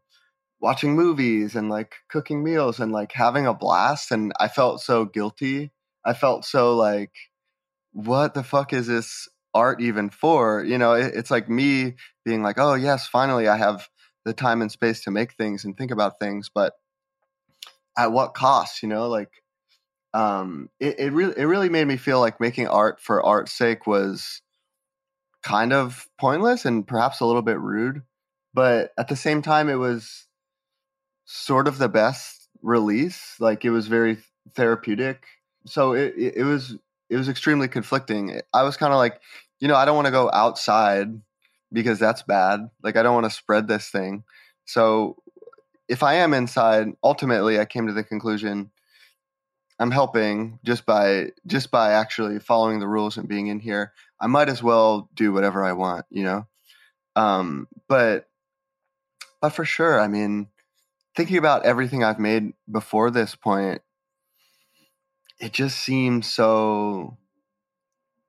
[0.62, 4.12] watching movies and like cooking meals and like having a blast.
[4.12, 5.71] And I felt so guilty.
[6.06, 7.12] I felt so like,
[7.93, 10.63] what the fuck is this art even for?
[10.63, 13.89] You know, it, it's like me being like, oh yes, finally I have
[14.25, 16.73] the time and space to make things and think about things, but
[17.97, 18.84] at what cost?
[18.84, 19.29] You know, like
[20.13, 23.88] um, it, it really it really made me feel like making art for art's sake
[23.88, 24.41] was
[25.43, 28.03] kind of pointless and perhaps a little bit rude,
[28.53, 30.27] but at the same time, it was
[31.25, 33.36] sort of the best release.
[33.39, 34.17] Like it was very
[34.55, 35.25] therapeutic.
[35.65, 36.77] So it, it, it was
[37.10, 38.41] it was extremely conflicting.
[38.53, 39.19] I was kind of like,
[39.60, 41.10] you know, I don't want to go outside
[41.71, 42.69] because that's bad.
[42.84, 44.23] Like I don't want to spread this thing.
[44.65, 45.17] So
[45.88, 48.71] if I am inside, ultimately I came to the conclusion
[49.81, 53.93] I'm helping just by just by actually following the rules and being in here.
[54.19, 56.45] I might as well do whatever I want, you know.
[57.15, 58.29] Um, but
[59.41, 60.49] but for sure, I mean,
[61.15, 63.81] thinking about everything I've made before this point,
[65.39, 67.17] it just seems so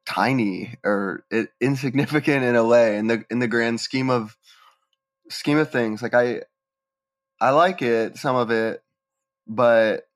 [0.07, 1.25] tiny or
[1.61, 4.37] insignificant in a way in the in the grand scheme of
[5.29, 6.03] scheme of things.
[6.03, 6.43] Like i
[7.41, 8.83] i like it some of it
[9.47, 10.07] but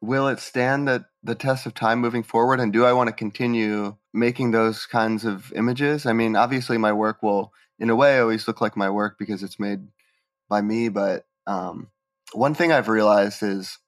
[0.00, 2.60] will it stand the the test of time moving forward?
[2.60, 6.06] And do i want to continue making those kinds of images?
[6.06, 9.42] I mean obviously my work will in a way always look like my work because
[9.42, 9.88] it's made
[10.48, 11.88] by me but um,
[12.32, 13.78] one thing i've realized is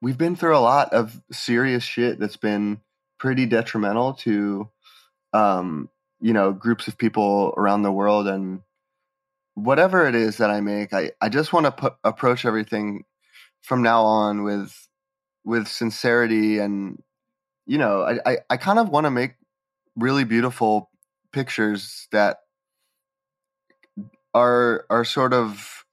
[0.00, 2.80] we've been through a lot of serious shit that's been
[3.20, 4.68] pretty detrimental to
[5.32, 5.88] um,
[6.20, 8.62] you know groups of people around the world and
[9.54, 13.04] whatever it is that I make, I, I just want to approach everything
[13.62, 14.88] from now on with
[15.44, 17.02] with sincerity and
[17.66, 19.34] you know I, I, I kind of want to make
[19.96, 20.90] really beautiful
[21.32, 22.38] pictures that
[24.34, 25.84] are are sort of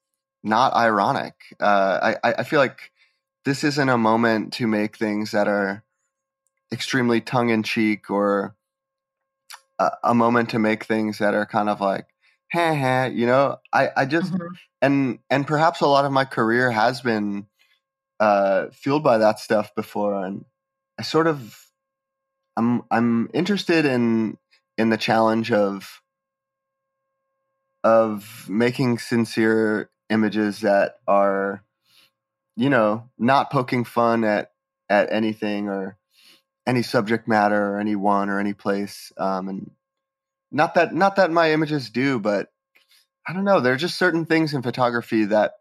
[0.43, 1.33] not ironic.
[1.59, 2.91] Uh, I I feel like
[3.43, 5.83] this isn't a moment to make things that are
[6.71, 8.56] extremely tongue in cheek or
[9.80, 12.08] a, a, moment to make things that are kind of like,
[12.51, 14.53] ha ha, you know, I, I just, mm-hmm.
[14.82, 17.47] and, and perhaps a lot of my career has been,
[18.19, 20.25] uh, fueled by that stuff before.
[20.25, 20.45] And
[20.99, 21.58] I sort of,
[22.58, 24.38] I'm, I'm interested in,
[24.77, 26.01] in the challenge of,
[27.84, 31.63] of making sincere images that are,
[32.56, 34.51] you know, not poking fun at,
[34.89, 35.97] at anything or,
[36.67, 39.12] any subject matter or anyone or any place.
[39.17, 39.71] Um, and
[40.51, 42.51] not that not that my images do, but
[43.27, 43.60] I don't know.
[43.60, 45.53] There are just certain things in photography that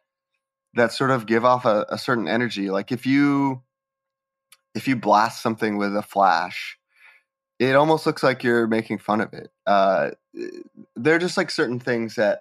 [0.75, 2.71] that sort of give off a, a certain energy.
[2.71, 3.63] Like if you
[4.75, 6.77] if you blast something with a flash,
[7.59, 9.51] it almost looks like you're making fun of it.
[9.67, 10.11] Uh,
[10.97, 12.41] they're just like certain things that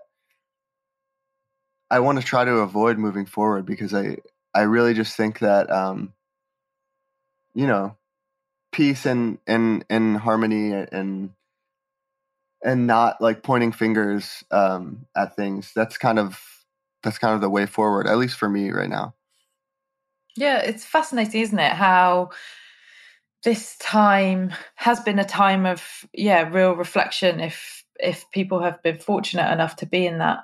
[1.90, 4.18] I want to try to avoid moving forward because I
[4.56, 6.14] I really just think that um,
[7.54, 7.96] you know
[8.76, 11.30] peace and and and harmony and
[12.62, 15.72] and not like pointing fingers um, at things.
[15.74, 16.38] That's kind of
[17.04, 19.14] that's kind of the way forward, at least for me right now.
[20.36, 21.72] Yeah, it's fascinating, isn't it?
[21.72, 22.32] How
[23.46, 27.40] this time has been a time of yeah, real reflection.
[27.40, 30.40] If if people have been fortunate enough to be in that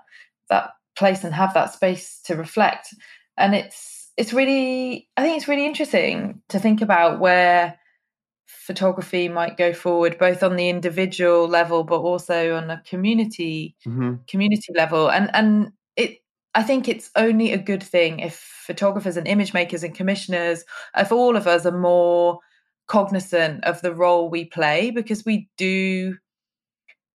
[0.49, 2.93] that place and have that space to reflect,
[3.35, 7.77] and it's it's really I think it's really interesting to think about where
[8.59, 14.15] photography might go forward both on the individual level but also on a community mm-hmm.
[14.27, 16.19] community level and and it
[16.53, 21.11] I think it's only a good thing if photographers and image makers and commissioners, if
[21.11, 22.39] all of us are more
[22.87, 26.17] cognizant of the role we play, because we do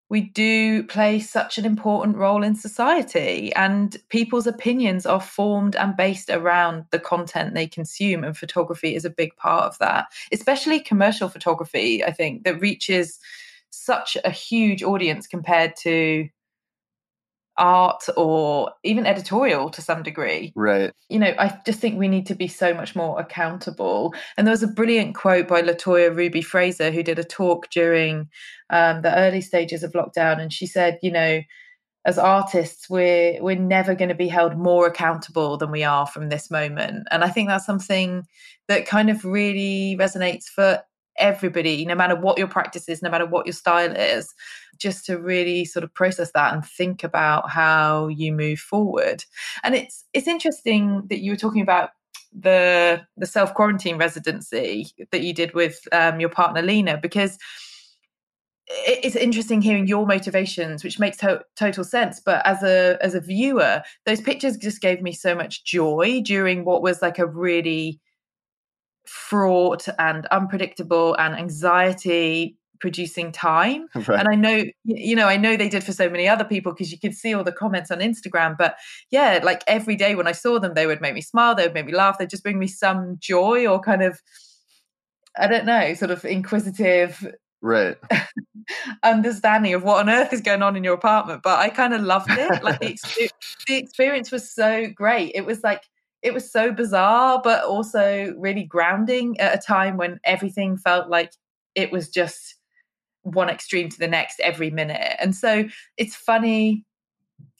[0.08, 5.96] we do play such an important role in society and people's opinions are formed and
[5.96, 10.06] based around the content they consume and photography is a big part of that.
[10.32, 13.18] Especially commercial photography i think that reaches
[13.70, 16.28] such a huge audience compared to
[17.58, 20.52] art or even editorial to some degree.
[20.54, 20.92] Right.
[21.08, 24.14] You know, I just think we need to be so much more accountable.
[24.36, 28.28] And there was a brilliant quote by LaToya Ruby Frazier, who did a talk during
[28.70, 30.40] um, the early stages of lockdown.
[30.40, 31.40] And she said, you know,
[32.04, 36.28] as artists, we're we're never going to be held more accountable than we are from
[36.28, 37.08] this moment.
[37.10, 38.22] And I think that's something
[38.68, 40.82] that kind of really resonates for
[41.18, 44.32] everybody, no matter what your practice is, no matter what your style is,
[44.78, 49.24] just to really sort of process that and think about how you move forward.
[49.62, 51.90] And it's it's interesting that you were talking about
[52.32, 57.38] the the self quarantine residency that you did with um, your partner Lena because
[58.68, 63.20] it's interesting hearing your motivations which makes to- total sense but as a as a
[63.20, 68.00] viewer those pictures just gave me so much joy during what was like a really
[69.06, 73.86] fraught and unpredictable and anxiety producing time.
[74.06, 74.20] Right.
[74.20, 76.92] and i know you know i know they did for so many other people because
[76.92, 78.76] you could see all the comments on instagram but
[79.10, 81.74] yeah like every day when i saw them they would make me smile they would
[81.74, 84.20] make me laugh they'd just bring me some joy or kind of
[85.38, 87.26] i don't know sort of inquisitive
[87.62, 87.96] right.
[89.02, 92.02] understanding of what on earth is going on in your apartment but i kind of
[92.02, 92.62] loved it.
[92.62, 93.30] Like the,
[93.66, 95.32] the experience was so great.
[95.34, 95.82] It was like
[96.22, 101.32] it was so bizarre, but also really grounding at a time when everything felt like
[101.74, 102.55] it was just
[103.26, 105.16] one extreme to the next every minute.
[105.18, 105.64] And so
[105.96, 106.84] it's funny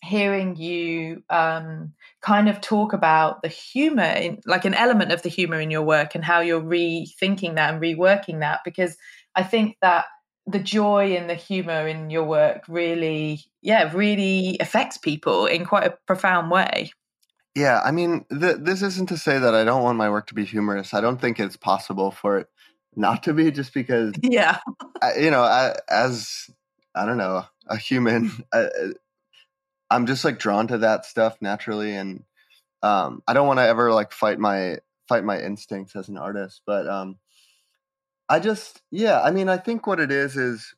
[0.03, 5.29] hearing you um, kind of talk about the humor, in, like an element of the
[5.29, 8.97] humor in your work, and how you're rethinking that and reworking that, because
[9.35, 10.05] I think that
[10.47, 15.87] the joy and the humor in your work really, yeah, really affects people in quite
[15.87, 16.93] a profound way.
[17.57, 20.35] Yeah, I mean, th- this isn't to say that I don't want my work to
[20.35, 20.95] be humorous.
[20.95, 22.49] I don't think it's possible for it
[22.97, 24.15] not to be, just because.
[24.23, 24.59] Yeah.
[25.03, 26.51] I, you know, I, as
[26.95, 28.69] I don't know, a human, I,
[29.91, 32.25] I'm just like drawn to that stuff naturally, and
[32.83, 34.79] um, I don't want to ever like fight my
[35.09, 36.63] fight my instincts as an artist.
[36.67, 37.19] But um,
[38.29, 40.75] I just, yeah, I mean, I think what it is is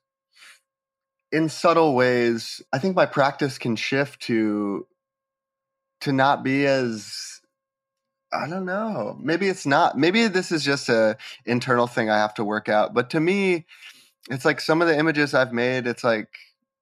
[1.33, 2.63] in subtle ways.
[2.73, 4.87] I think my practice can shift to
[6.01, 7.38] to not be as
[8.33, 9.17] I don't know.
[9.21, 9.97] Maybe it's not.
[9.97, 12.93] Maybe this is just a internal thing I have to work out.
[12.93, 13.67] But to me,
[14.31, 16.29] it's like some of the images I've made, it's like,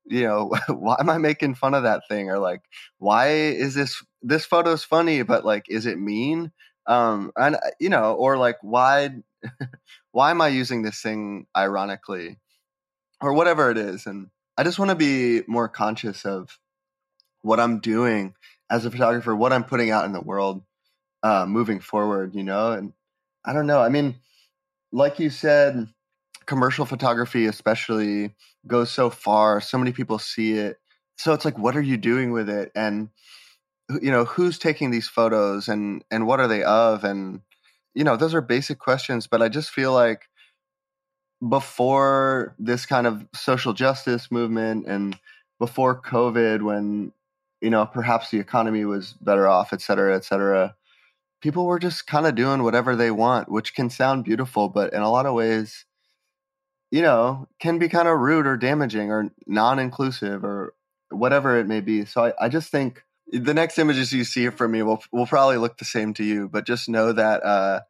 [0.04, 2.30] you know, why am I making fun of that thing?
[2.30, 2.62] Or like,
[2.98, 6.52] why is this this photo's funny, but like, is it mean?
[6.86, 9.10] Um, and uh, you know, or like, why
[10.12, 12.38] why am I using this thing ironically?
[13.20, 14.06] Or whatever it is.
[14.06, 14.28] And
[14.58, 16.58] I just want to be more conscious of
[17.42, 18.34] what I'm doing
[18.70, 20.62] as a photographer what I'm putting out in the world
[21.22, 22.72] uh, moving forward, you know?
[22.72, 22.92] And
[23.44, 23.80] I don't know.
[23.80, 24.16] I mean,
[24.92, 25.88] like you said,
[26.46, 28.34] commercial photography especially
[28.66, 29.60] goes so far.
[29.60, 30.78] So many people see it.
[31.16, 32.72] So it's like, what are you doing with it?
[32.74, 33.10] And
[34.02, 37.04] you know, who's taking these photos and and what are they of?
[37.04, 37.40] And
[37.94, 39.26] you know, those are basic questions.
[39.26, 40.28] But I just feel like
[41.46, 45.18] before this kind of social justice movement and
[45.58, 47.12] before COVID, when
[47.60, 50.74] you know, perhaps the economy was better off, et cetera, et cetera.
[51.46, 55.00] People were just kind of doing whatever they want, which can sound beautiful, but in
[55.00, 55.84] a lot of ways,
[56.90, 60.74] you know, can be kind of rude or damaging or non inclusive or
[61.10, 62.04] whatever it may be.
[62.04, 65.56] So I, I just think the next images you see from me will will probably
[65.58, 67.82] look the same to you, but just know that uh,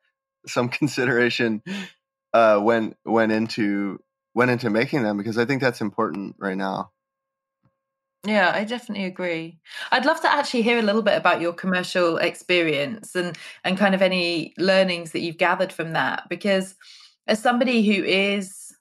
[0.46, 1.62] some consideration
[2.34, 4.02] uh, went went into
[4.34, 6.90] went into making them because I think that's important right now.
[8.26, 9.60] Yeah, I definitely agree.
[9.92, 13.94] I'd love to actually hear a little bit about your commercial experience and and kind
[13.94, 16.74] of any learnings that you've gathered from that because
[17.28, 18.74] as somebody who is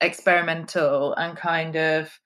[0.00, 2.18] experimental and kind of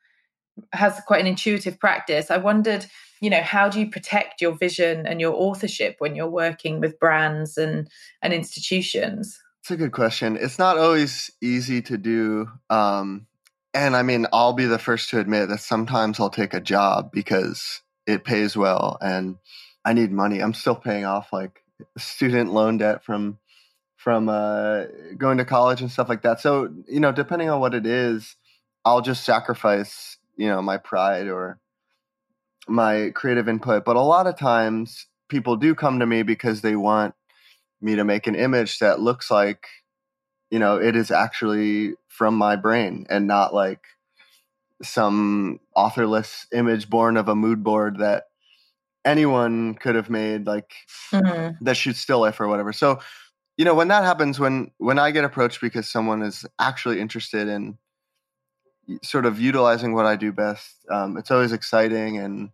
[0.72, 2.86] has quite an intuitive practice, I wondered,
[3.20, 7.00] you know, how do you protect your vision and your authorship when you're working with
[7.00, 7.88] brands and
[8.22, 9.40] and institutions?
[9.62, 10.36] It's a good question.
[10.40, 12.48] It's not always easy to do.
[12.70, 13.26] Um,
[13.72, 17.10] and I mean, I'll be the first to admit that sometimes I'll take a job
[17.12, 19.36] because it pays well and
[19.84, 20.40] I need money.
[20.40, 21.62] I'm still paying off like
[21.96, 23.38] student loan debt from
[23.96, 24.84] from uh,
[25.18, 26.40] going to college and stuff like that.
[26.40, 28.36] So you know, depending on what it is,
[28.84, 31.58] I'll just sacrifice you know my pride or
[32.66, 33.84] my creative input.
[33.84, 37.14] But a lot of times, people do come to me because they want
[37.80, 39.66] me to make an image that looks like
[40.50, 43.82] you know it is actually from my brain and not like
[44.82, 48.24] some authorless image born of a mood board that
[49.04, 50.72] anyone could have made like
[51.12, 51.64] mm-hmm.
[51.64, 52.98] that shoots still life or whatever so
[53.56, 57.48] you know when that happens when when i get approached because someone is actually interested
[57.48, 57.78] in
[59.02, 62.50] sort of utilizing what i do best um, it's always exciting and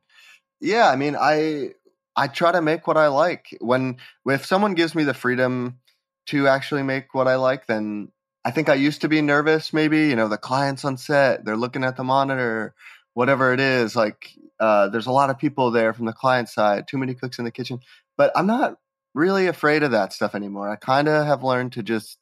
[0.60, 1.70] yeah i mean i
[2.16, 3.56] I try to make what I like.
[3.60, 5.78] When if someone gives me the freedom
[6.26, 8.10] to actually make what I like, then
[8.44, 9.72] I think I used to be nervous.
[9.72, 12.74] Maybe you know the clients on set, they're looking at the monitor,
[13.14, 13.96] whatever it is.
[13.96, 17.38] Like uh, there's a lot of people there from the client side, too many cooks
[17.38, 17.80] in the kitchen.
[18.16, 18.78] But I'm not
[19.14, 20.68] really afraid of that stuff anymore.
[20.68, 22.18] I kind of have learned to just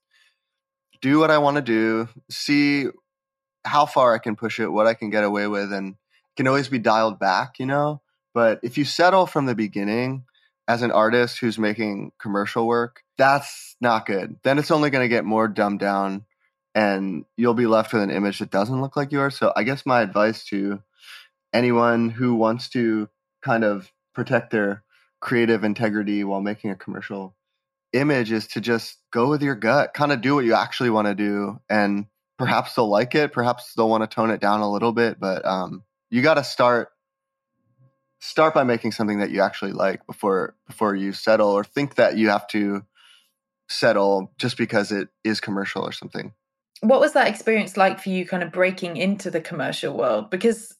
[1.03, 2.87] do what I want to do, see
[3.65, 5.97] how far I can push it, what I can get away with, and
[6.37, 7.59] can always be dialed back.
[7.59, 8.01] You know,
[8.33, 10.25] but if you settle from the beginning
[10.67, 14.37] as an artist who's making commercial work, that's not good.
[14.43, 16.25] Then it's only going to get more dumbed down
[16.75, 19.37] and you'll be left with an image that doesn't look like yours.
[19.37, 20.83] So I guess my advice to
[21.53, 23.09] anyone who wants to
[23.43, 24.83] kind of protect their
[25.21, 27.35] creative integrity while making a commercial
[27.93, 31.07] image is to just go with your gut, kind of do what you actually want
[31.07, 32.07] to do and
[32.39, 35.45] perhaps they'll like it, perhaps they'll want to tone it down a little bit, but
[35.45, 36.89] um, you got to start
[38.25, 42.17] start by making something that you actually like before before you settle or think that
[42.17, 42.83] you have to
[43.69, 46.33] settle just because it is commercial or something.
[46.81, 50.31] What was that experience like for you kind of breaking into the commercial world?
[50.31, 50.75] Because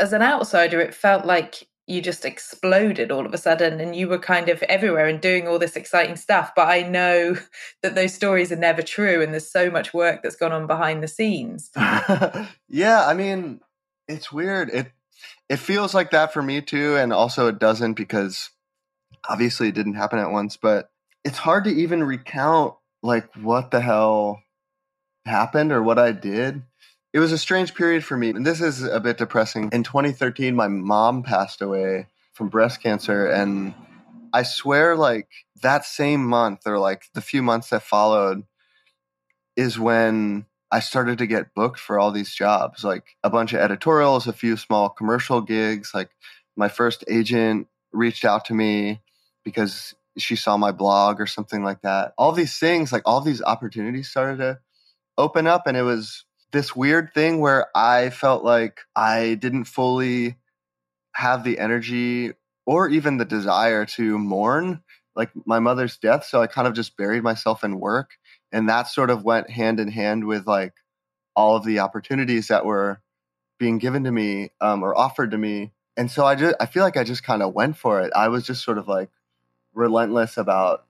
[0.00, 4.08] as an outsider it felt like you just exploded all of a sudden and you
[4.08, 7.36] were kind of everywhere and doing all this exciting stuff but i know
[7.82, 11.02] that those stories are never true and there's so much work that's gone on behind
[11.02, 11.70] the scenes.
[12.68, 13.60] Yeah i mean
[14.08, 14.70] it's weird.
[14.70, 14.92] It
[15.48, 18.50] it feels like that for me too and also it doesn't because
[19.28, 20.90] obviously it didn't happen at once but
[21.24, 24.42] it's hard to even recount like what the hell
[25.24, 26.62] happened or what i did.
[27.12, 29.68] It was a strange period for me and this is a bit depressing.
[29.72, 33.74] In 2013 my mom passed away from breast cancer and
[34.32, 35.28] i swear like
[35.62, 38.44] that same month or like the few months that followed
[39.56, 43.60] is when I started to get booked for all these jobs, like a bunch of
[43.60, 45.92] editorials, a few small commercial gigs.
[45.94, 46.08] Like
[46.56, 49.02] my first agent reached out to me
[49.44, 52.14] because she saw my blog or something like that.
[52.16, 54.60] All these things, like all these opportunities started to
[55.18, 55.66] open up.
[55.66, 60.36] And it was this weird thing where I felt like I didn't fully
[61.14, 62.32] have the energy
[62.64, 64.82] or even the desire to mourn
[65.14, 66.24] like my mother's death.
[66.24, 68.12] So I kind of just buried myself in work
[68.52, 70.74] and that sort of went hand in hand with like
[71.34, 73.00] all of the opportunities that were
[73.58, 75.72] being given to me um, or offered to me.
[75.96, 78.12] And so i just i feel like i just kind of went for it.
[78.14, 79.10] I was just sort of like
[79.74, 80.84] relentless about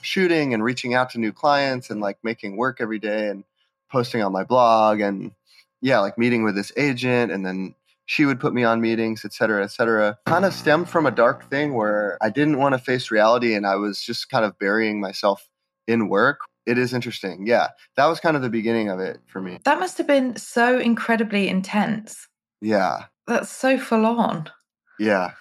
[0.00, 3.44] shooting and reaching out to new clients and like making work every day and
[3.90, 5.32] posting on my blog and
[5.80, 7.74] yeah like meeting with this agent and then
[8.06, 10.18] she would put me on meetings et cetera et cetera.
[10.26, 13.66] Kind of stemmed from a dark thing where i didn't want to face reality and
[13.66, 15.48] i was just kind of burying myself
[15.86, 17.46] in work it is interesting.
[17.46, 17.68] Yeah.
[17.96, 19.58] That was kind of the beginning of it for me.
[19.64, 22.26] That must have been so incredibly intense.
[22.60, 23.04] Yeah.
[23.26, 24.50] That's so full on.
[24.98, 25.32] Yeah.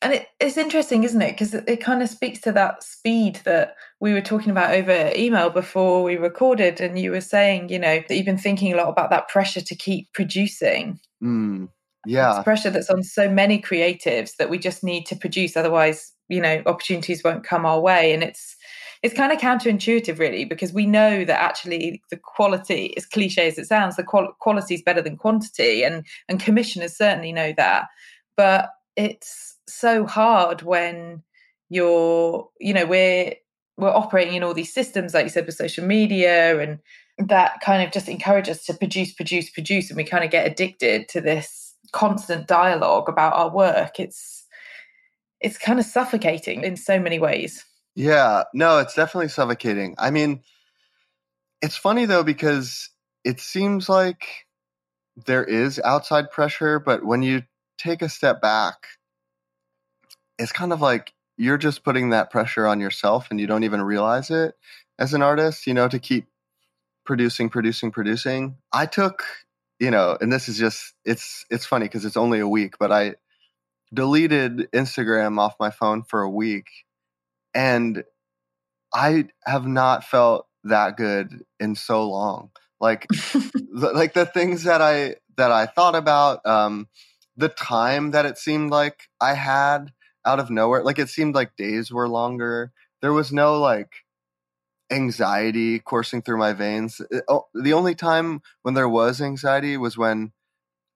[0.00, 1.30] And it, it's interesting, isn't it?
[1.32, 5.12] Because it, it kind of speaks to that speed that we were talking about over
[5.14, 6.80] email before we recorded.
[6.80, 9.60] And you were saying, you know, that you've been thinking a lot about that pressure
[9.60, 10.98] to keep producing.
[11.22, 11.68] Mm,
[12.04, 12.34] yeah.
[12.34, 15.56] It's pressure that's on so many creatives that we just need to produce.
[15.56, 18.12] Otherwise, you know, opportunities won't come our way.
[18.12, 18.56] And it's,
[19.02, 23.58] it's kind of counterintuitive really because we know that actually the quality as cliche as
[23.58, 27.86] it sounds the qual- quality is better than quantity and and commissioners certainly know that
[28.36, 31.22] but it's so hard when
[31.68, 33.34] you're, you know, we're
[33.78, 36.78] we're operating in all these systems, like you said, with social media and
[37.28, 40.46] that kind of just encourage us to produce, produce, produce, and we kind of get
[40.46, 43.98] addicted to this constant dialogue about our work.
[43.98, 44.46] It's
[45.40, 47.64] it's kind of suffocating in so many ways.
[47.94, 49.94] Yeah, no, it's definitely suffocating.
[49.98, 50.42] I mean,
[51.60, 52.90] it's funny though because
[53.24, 54.46] it seems like
[55.26, 57.42] there is outside pressure, but when you
[57.78, 58.86] take a step back,
[60.38, 63.82] it's kind of like you're just putting that pressure on yourself and you don't even
[63.82, 64.54] realize it
[64.98, 66.26] as an artist, you know, to keep
[67.06, 68.56] producing, producing, producing.
[68.72, 69.24] I took,
[69.80, 72.92] you know, and this is just it's it's funny because it's only a week, but
[72.92, 73.16] I
[73.94, 76.66] deleted Instagram off my phone for a week
[77.54, 78.04] and
[78.94, 82.50] I have not felt that good in so long.
[82.80, 86.88] Like the, like the things that I that I thought about um
[87.36, 89.92] the time that it seemed like I had
[90.26, 90.82] out of nowhere.
[90.82, 92.72] Like it seemed like days were longer.
[93.00, 94.04] There was no like
[94.90, 97.00] anxiety coursing through my veins.
[97.10, 100.32] It, oh, the only time when there was anxiety was when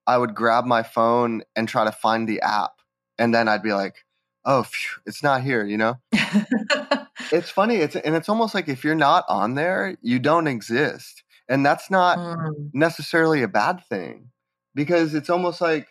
[0.07, 2.73] I would grab my phone and try to find the app,
[3.19, 4.05] and then I'd be like,
[4.45, 5.99] "Oh, phew, it's not here," you know.
[7.33, 7.77] It's funny.
[7.77, 11.91] It's and it's almost like if you're not on there, you don't exist, and that's
[11.91, 12.71] not mm.
[12.73, 14.31] necessarily a bad thing
[14.75, 15.89] because it's almost like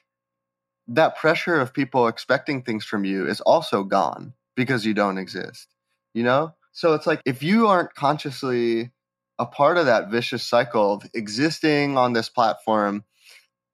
[0.88, 5.68] that pressure of people expecting things from you is also gone because you don't exist,
[6.14, 6.54] you know?
[6.72, 8.92] So it's like if you aren't consciously
[9.40, 13.04] a part of that vicious cycle of existing on this platform,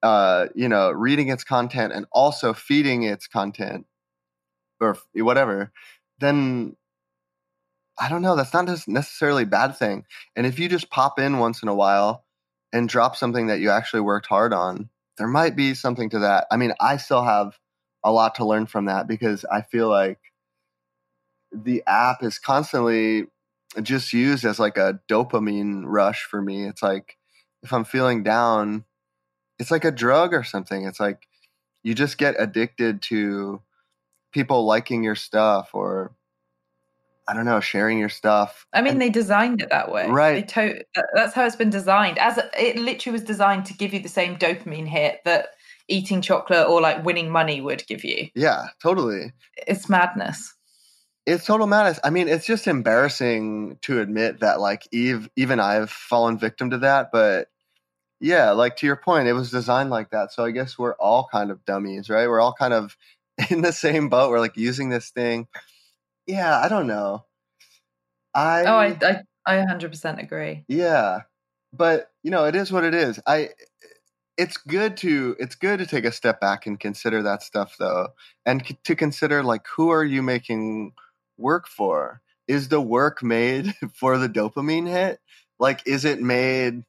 [0.02, 3.86] uh, you know, reading its content and also feeding its content
[4.80, 5.72] or whatever,
[6.20, 6.76] then
[8.02, 8.36] I don't know.
[8.36, 10.06] That's not necessarily a bad thing.
[10.36, 12.26] And if you just pop in once in a while
[12.74, 14.90] and drop something that you actually worked hard on,
[15.20, 16.48] there might be something to that.
[16.50, 17.60] I mean, I still have
[18.04, 20.18] a lot to learn from that because I feel like
[21.52, 23.28] the app is constantly
[23.84, 26.66] just used as like a dopamine rush for me.
[26.66, 27.18] It's like
[27.62, 28.86] if I'm feeling down,
[29.60, 30.86] it's like a drug or something.
[30.86, 31.28] It's like
[31.84, 33.62] you just get addicted to
[34.34, 36.16] people liking your stuff or
[37.28, 38.66] I don't know, sharing your stuff.
[38.74, 40.48] I mean, and, they designed it that way, right?
[40.50, 42.18] To- that's how it's been designed.
[42.18, 45.50] As it literally was designed to give you the same dopamine hit that
[45.88, 48.28] eating chocolate or like winning money would give you.
[48.36, 49.34] Yeah, totally.
[49.68, 50.54] It's madness.
[51.26, 52.00] It's total madness.
[52.04, 56.80] I mean, it's just embarrassing to admit that, like, Eve, even I've fallen victim to
[56.80, 57.12] that.
[57.12, 57.50] But
[58.20, 60.32] yeah, like to your point, it was designed like that.
[60.34, 62.28] So I guess we're all kind of dummies, right?
[62.28, 62.98] We're all kind of
[63.50, 64.32] in the same boat.
[64.32, 65.48] We're like using this thing
[66.32, 67.26] yeah, I don't know.
[68.34, 70.64] I Oh, I I I 100% agree.
[70.68, 71.22] Yeah.
[71.74, 73.20] But, you know, it is what it is.
[73.26, 73.50] I
[74.38, 78.08] it's good to it's good to take a step back and consider that stuff though
[78.46, 80.94] and c- to consider like who are you making
[81.38, 85.20] work for is the work made for the dopamine hit
[85.60, 86.84] like is it made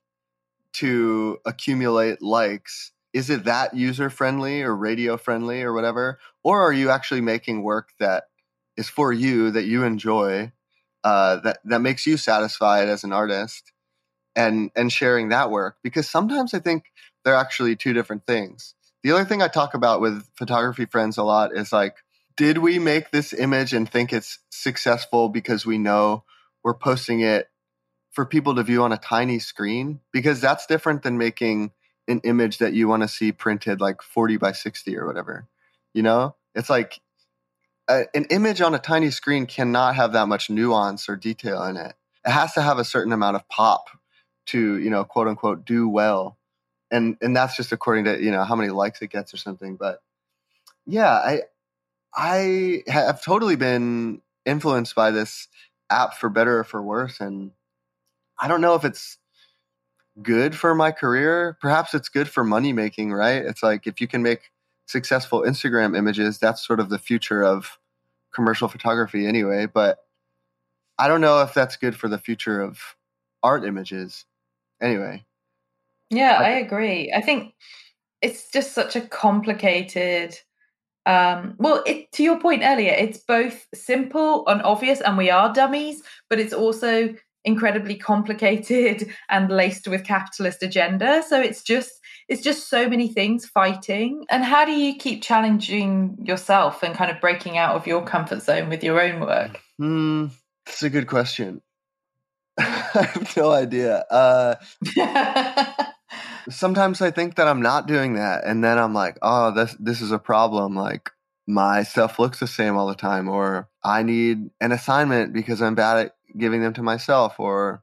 [0.73, 6.73] to accumulate likes is it that user friendly or radio friendly or whatever or are
[6.73, 8.25] you actually making work that
[8.77, 10.53] is for you that you enjoy
[11.05, 13.73] uh, that that makes you satisfied as an artist
[14.37, 15.77] and and sharing that work.
[15.83, 16.85] Because sometimes I think
[17.25, 18.75] they're actually two different things.
[19.03, 21.97] The other thing I talk about with photography friends a lot is like
[22.37, 26.25] did we make this image and think it's successful because we know
[26.65, 27.51] we're posting it
[28.13, 30.01] for people to view on a tiny screen?
[30.13, 31.73] Because that's different than making
[32.09, 35.47] an image that you want to see printed like 40 by 60 or whatever
[35.95, 36.35] you know?
[36.55, 37.01] It's like
[37.93, 41.77] a, an image on a tiny screen cannot have that much nuance or detail in
[41.77, 41.95] it.
[42.25, 43.89] It has to have a certain amount of pop
[44.47, 46.39] to, you know, quote unquote, do well.
[46.91, 49.77] And and that's just according to, you know, how many likes it gets or something.
[49.77, 50.01] But
[50.87, 51.43] yeah, I
[52.15, 55.49] I have totally been influenced by this
[55.91, 57.21] app for better or for worse.
[57.21, 57.53] And
[58.39, 59.19] I don't know if it's
[60.21, 61.57] good for my career.
[61.61, 63.43] Perhaps it's good for money making, right?
[63.43, 64.51] It's like if you can make
[64.87, 67.79] successful Instagram images, that's sort of the future of
[68.35, 69.67] commercial photography anyway.
[69.67, 69.99] But
[70.99, 72.79] I don't know if that's good for the future of
[73.43, 74.25] art images.
[74.81, 75.25] Anyway.
[76.11, 77.13] Yeah, I, I agree.
[77.15, 77.55] I think
[78.21, 80.39] it's just such a complicated
[81.05, 85.53] um well it to your point earlier it's both simple and obvious and we are
[85.53, 87.13] dummies but it's also
[87.45, 91.91] incredibly complicated and laced with capitalist agenda so it's just
[92.33, 94.25] it's just so many things fighting.
[94.31, 98.41] And how do you keep challenging yourself and kind of breaking out of your comfort
[98.41, 99.61] zone with your own work?
[99.79, 100.29] Hmm,
[100.65, 101.61] that's a good question.
[102.59, 103.99] I have no idea.
[104.11, 104.55] Uh,
[106.49, 110.01] sometimes I think that I'm not doing that, and then I'm like, oh, this this
[110.01, 110.75] is a problem.
[110.75, 111.11] Like,
[111.47, 115.75] my stuff looks the same all the time, or I need an assignment because I'm
[115.75, 117.83] bad at giving them to myself, or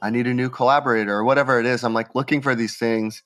[0.00, 1.82] I need a new collaborator, or whatever it is.
[1.82, 3.22] I'm like looking for these things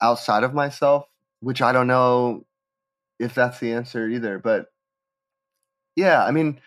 [0.00, 1.06] outside of myself,
[1.40, 2.44] which I don't know
[3.18, 4.38] if that's the answer either.
[4.38, 4.66] But
[5.94, 6.60] yeah, I mean,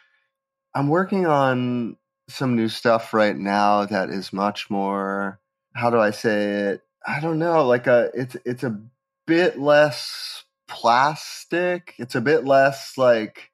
[0.73, 5.39] I'm working on some new stuff right now that is much more
[5.73, 6.81] how do I say it?
[7.05, 8.79] I don't know, like a it's it's a
[9.25, 11.95] bit less plastic.
[11.97, 13.51] It's a bit less like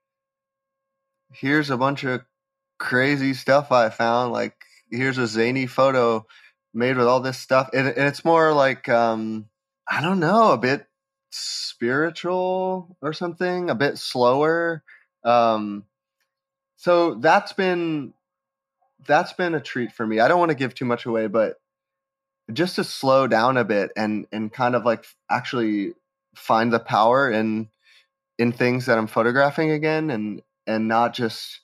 [1.31, 2.21] here's a bunch of
[2.79, 4.33] crazy stuff I found.
[4.33, 4.55] Like
[4.89, 6.25] here's a zany photo
[6.73, 9.47] made with all this stuff, and it's more like um,
[9.87, 10.87] I don't know, a bit
[11.31, 14.83] spiritual or something, a bit slower.
[15.23, 15.85] Um,
[16.77, 18.13] so that's been
[19.07, 20.19] that's been a treat for me.
[20.19, 21.59] I don't want to give too much away, but
[22.53, 25.93] just to slow down a bit and and kind of like actually
[26.35, 27.69] find the power in
[28.37, 31.61] in things that I'm photographing again and and not just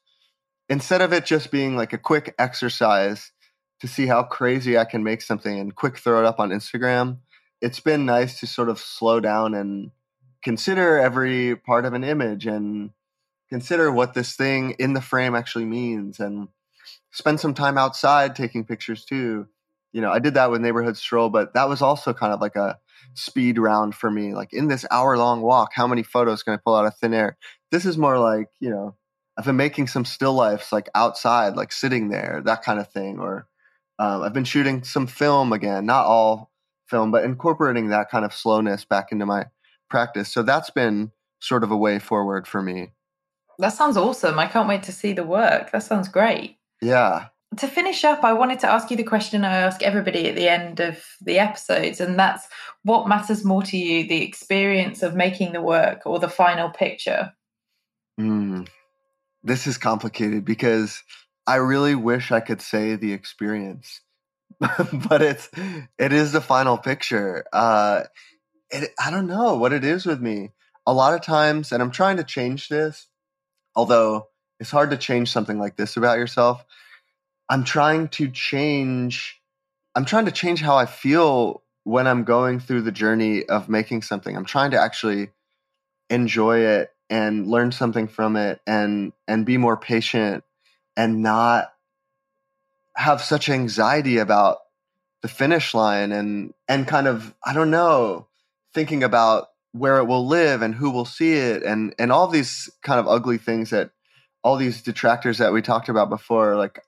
[0.70, 3.32] instead of it just being like a quick exercise
[3.82, 7.18] to see how crazy I can make something and quick throw it up on Instagram.
[7.62, 9.92] It's been nice to sort of slow down and
[10.44, 12.92] consider every part of an image and
[13.50, 16.48] consider what this thing in the frame actually means and
[17.12, 19.48] spend some time outside taking pictures too.
[19.94, 22.56] You know, I did that with neighborhood stroll, but that was also kind of like
[22.56, 22.80] a
[23.14, 24.34] speed round for me.
[24.34, 27.14] Like in this hour long walk, how many photos can I pull out of thin
[27.14, 27.38] air?
[27.72, 28.96] This is more like, you know,
[29.38, 33.20] I've been making some still lifes like outside, like sitting there, that kind of thing.
[33.20, 33.48] Or
[34.00, 36.51] um, I've been shooting some film again, not all
[36.92, 39.46] film, but incorporating that kind of slowness back into my
[39.90, 40.32] practice.
[40.32, 42.92] So that's been sort of a way forward for me.
[43.58, 44.38] That sounds awesome.
[44.38, 45.72] I can't wait to see the work.
[45.72, 46.58] That sounds great.
[46.82, 50.36] Yeah to finish up, I wanted to ask you the question I ask everybody at
[50.36, 52.48] the end of the episodes, and that's
[52.84, 57.34] what matters more to you, the experience of making the work or the final picture?
[58.20, 58.70] Mm,
[59.44, 61.04] this is complicated because
[61.46, 64.00] I really wish I could say the experience,
[65.10, 65.50] but it's
[66.00, 67.46] it is the final picture.
[67.54, 68.04] Uh,
[68.72, 70.52] it, I don't know what it is with me.
[70.88, 73.08] A lot of times, and I'm trying to change this,
[73.76, 76.66] although it's hard to change something like this about yourself
[77.50, 79.42] I'm trying to change
[79.96, 84.04] I'm trying to change how I feel when I'm going through the journey of making
[84.04, 84.38] something.
[84.38, 85.32] I'm trying to actually
[86.10, 90.46] enjoy it and learn something from it and and be more patient
[90.98, 91.74] and not
[92.96, 94.58] have such anxiety about
[95.22, 98.28] the finish line and and kind of I don't know
[98.74, 102.70] thinking about where it will live and who will see it and and all these
[102.84, 103.92] kind of ugly things that
[104.44, 106.80] all these detractors that we talked about before like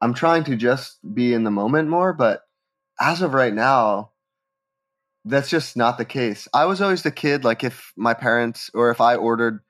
[0.00, 2.42] I'm trying to just be in the moment more, but
[2.98, 4.12] as of right now,
[5.24, 6.48] that's just not the case.
[6.54, 9.60] I was always the kid, like if my parents or if I ordered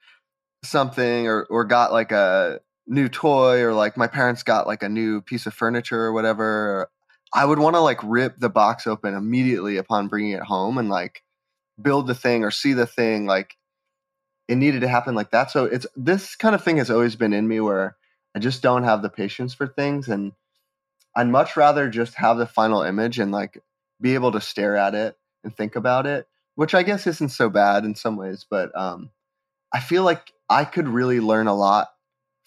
[0.62, 4.88] something or, or got like a new toy or like my parents got like a
[4.88, 6.90] new piece of furniture or whatever,
[7.32, 10.88] I would want to like rip the box open immediately upon bringing it home and
[10.88, 11.22] like
[11.80, 13.26] build the thing or see the thing.
[13.26, 13.56] Like
[14.48, 15.50] it needed to happen like that.
[15.50, 17.96] So it's this kind of thing has always been in me where
[18.34, 20.32] I just don't have the patience for things and
[21.16, 23.62] I'd much rather just have the final image and like
[24.00, 26.26] be able to stare at it and think about it,
[26.56, 29.10] which I guess isn't so bad in some ways, but um
[29.72, 31.90] I feel like I could really learn a lot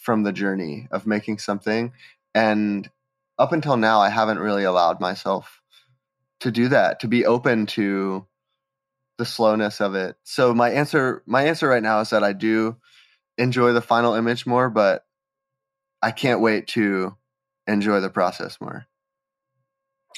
[0.04, 1.91] from the journey of making something
[2.36, 2.89] and
[3.39, 5.62] up until now I haven't really allowed myself
[6.41, 8.28] to do that, to be open to
[9.18, 10.18] the slowness of it.
[10.24, 12.76] So my answer my answer right now is that I do
[13.38, 15.06] enjoy the final image more, but
[16.01, 17.16] I can't wait to
[17.66, 18.86] enjoy the process more.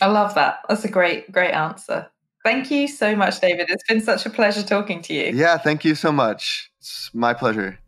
[0.01, 0.59] I love that.
[0.67, 2.07] That's a great, great answer.
[2.43, 3.67] Thank you so much, David.
[3.69, 5.31] It's been such a pleasure talking to you.
[5.33, 6.71] Yeah, thank you so much.
[6.79, 7.79] It's my pleasure.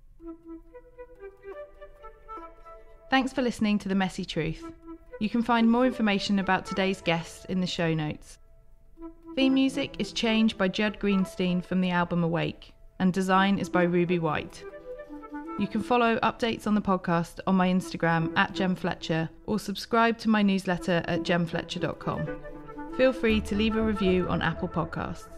[3.10, 4.66] Thanks for listening to The Messy Truth.
[5.22, 8.38] You can find more information about today's guests in the show notes.
[9.34, 13.84] Theme music is changed by Judd Greenstein from the album Awake, and design is by
[13.84, 14.62] Ruby White.
[15.58, 20.18] You can follow updates on the podcast on my Instagram at Gem Fletcher or subscribe
[20.20, 22.28] to my newsletter at gemfletcher.com.
[22.98, 25.37] Feel free to leave a review on Apple Podcasts.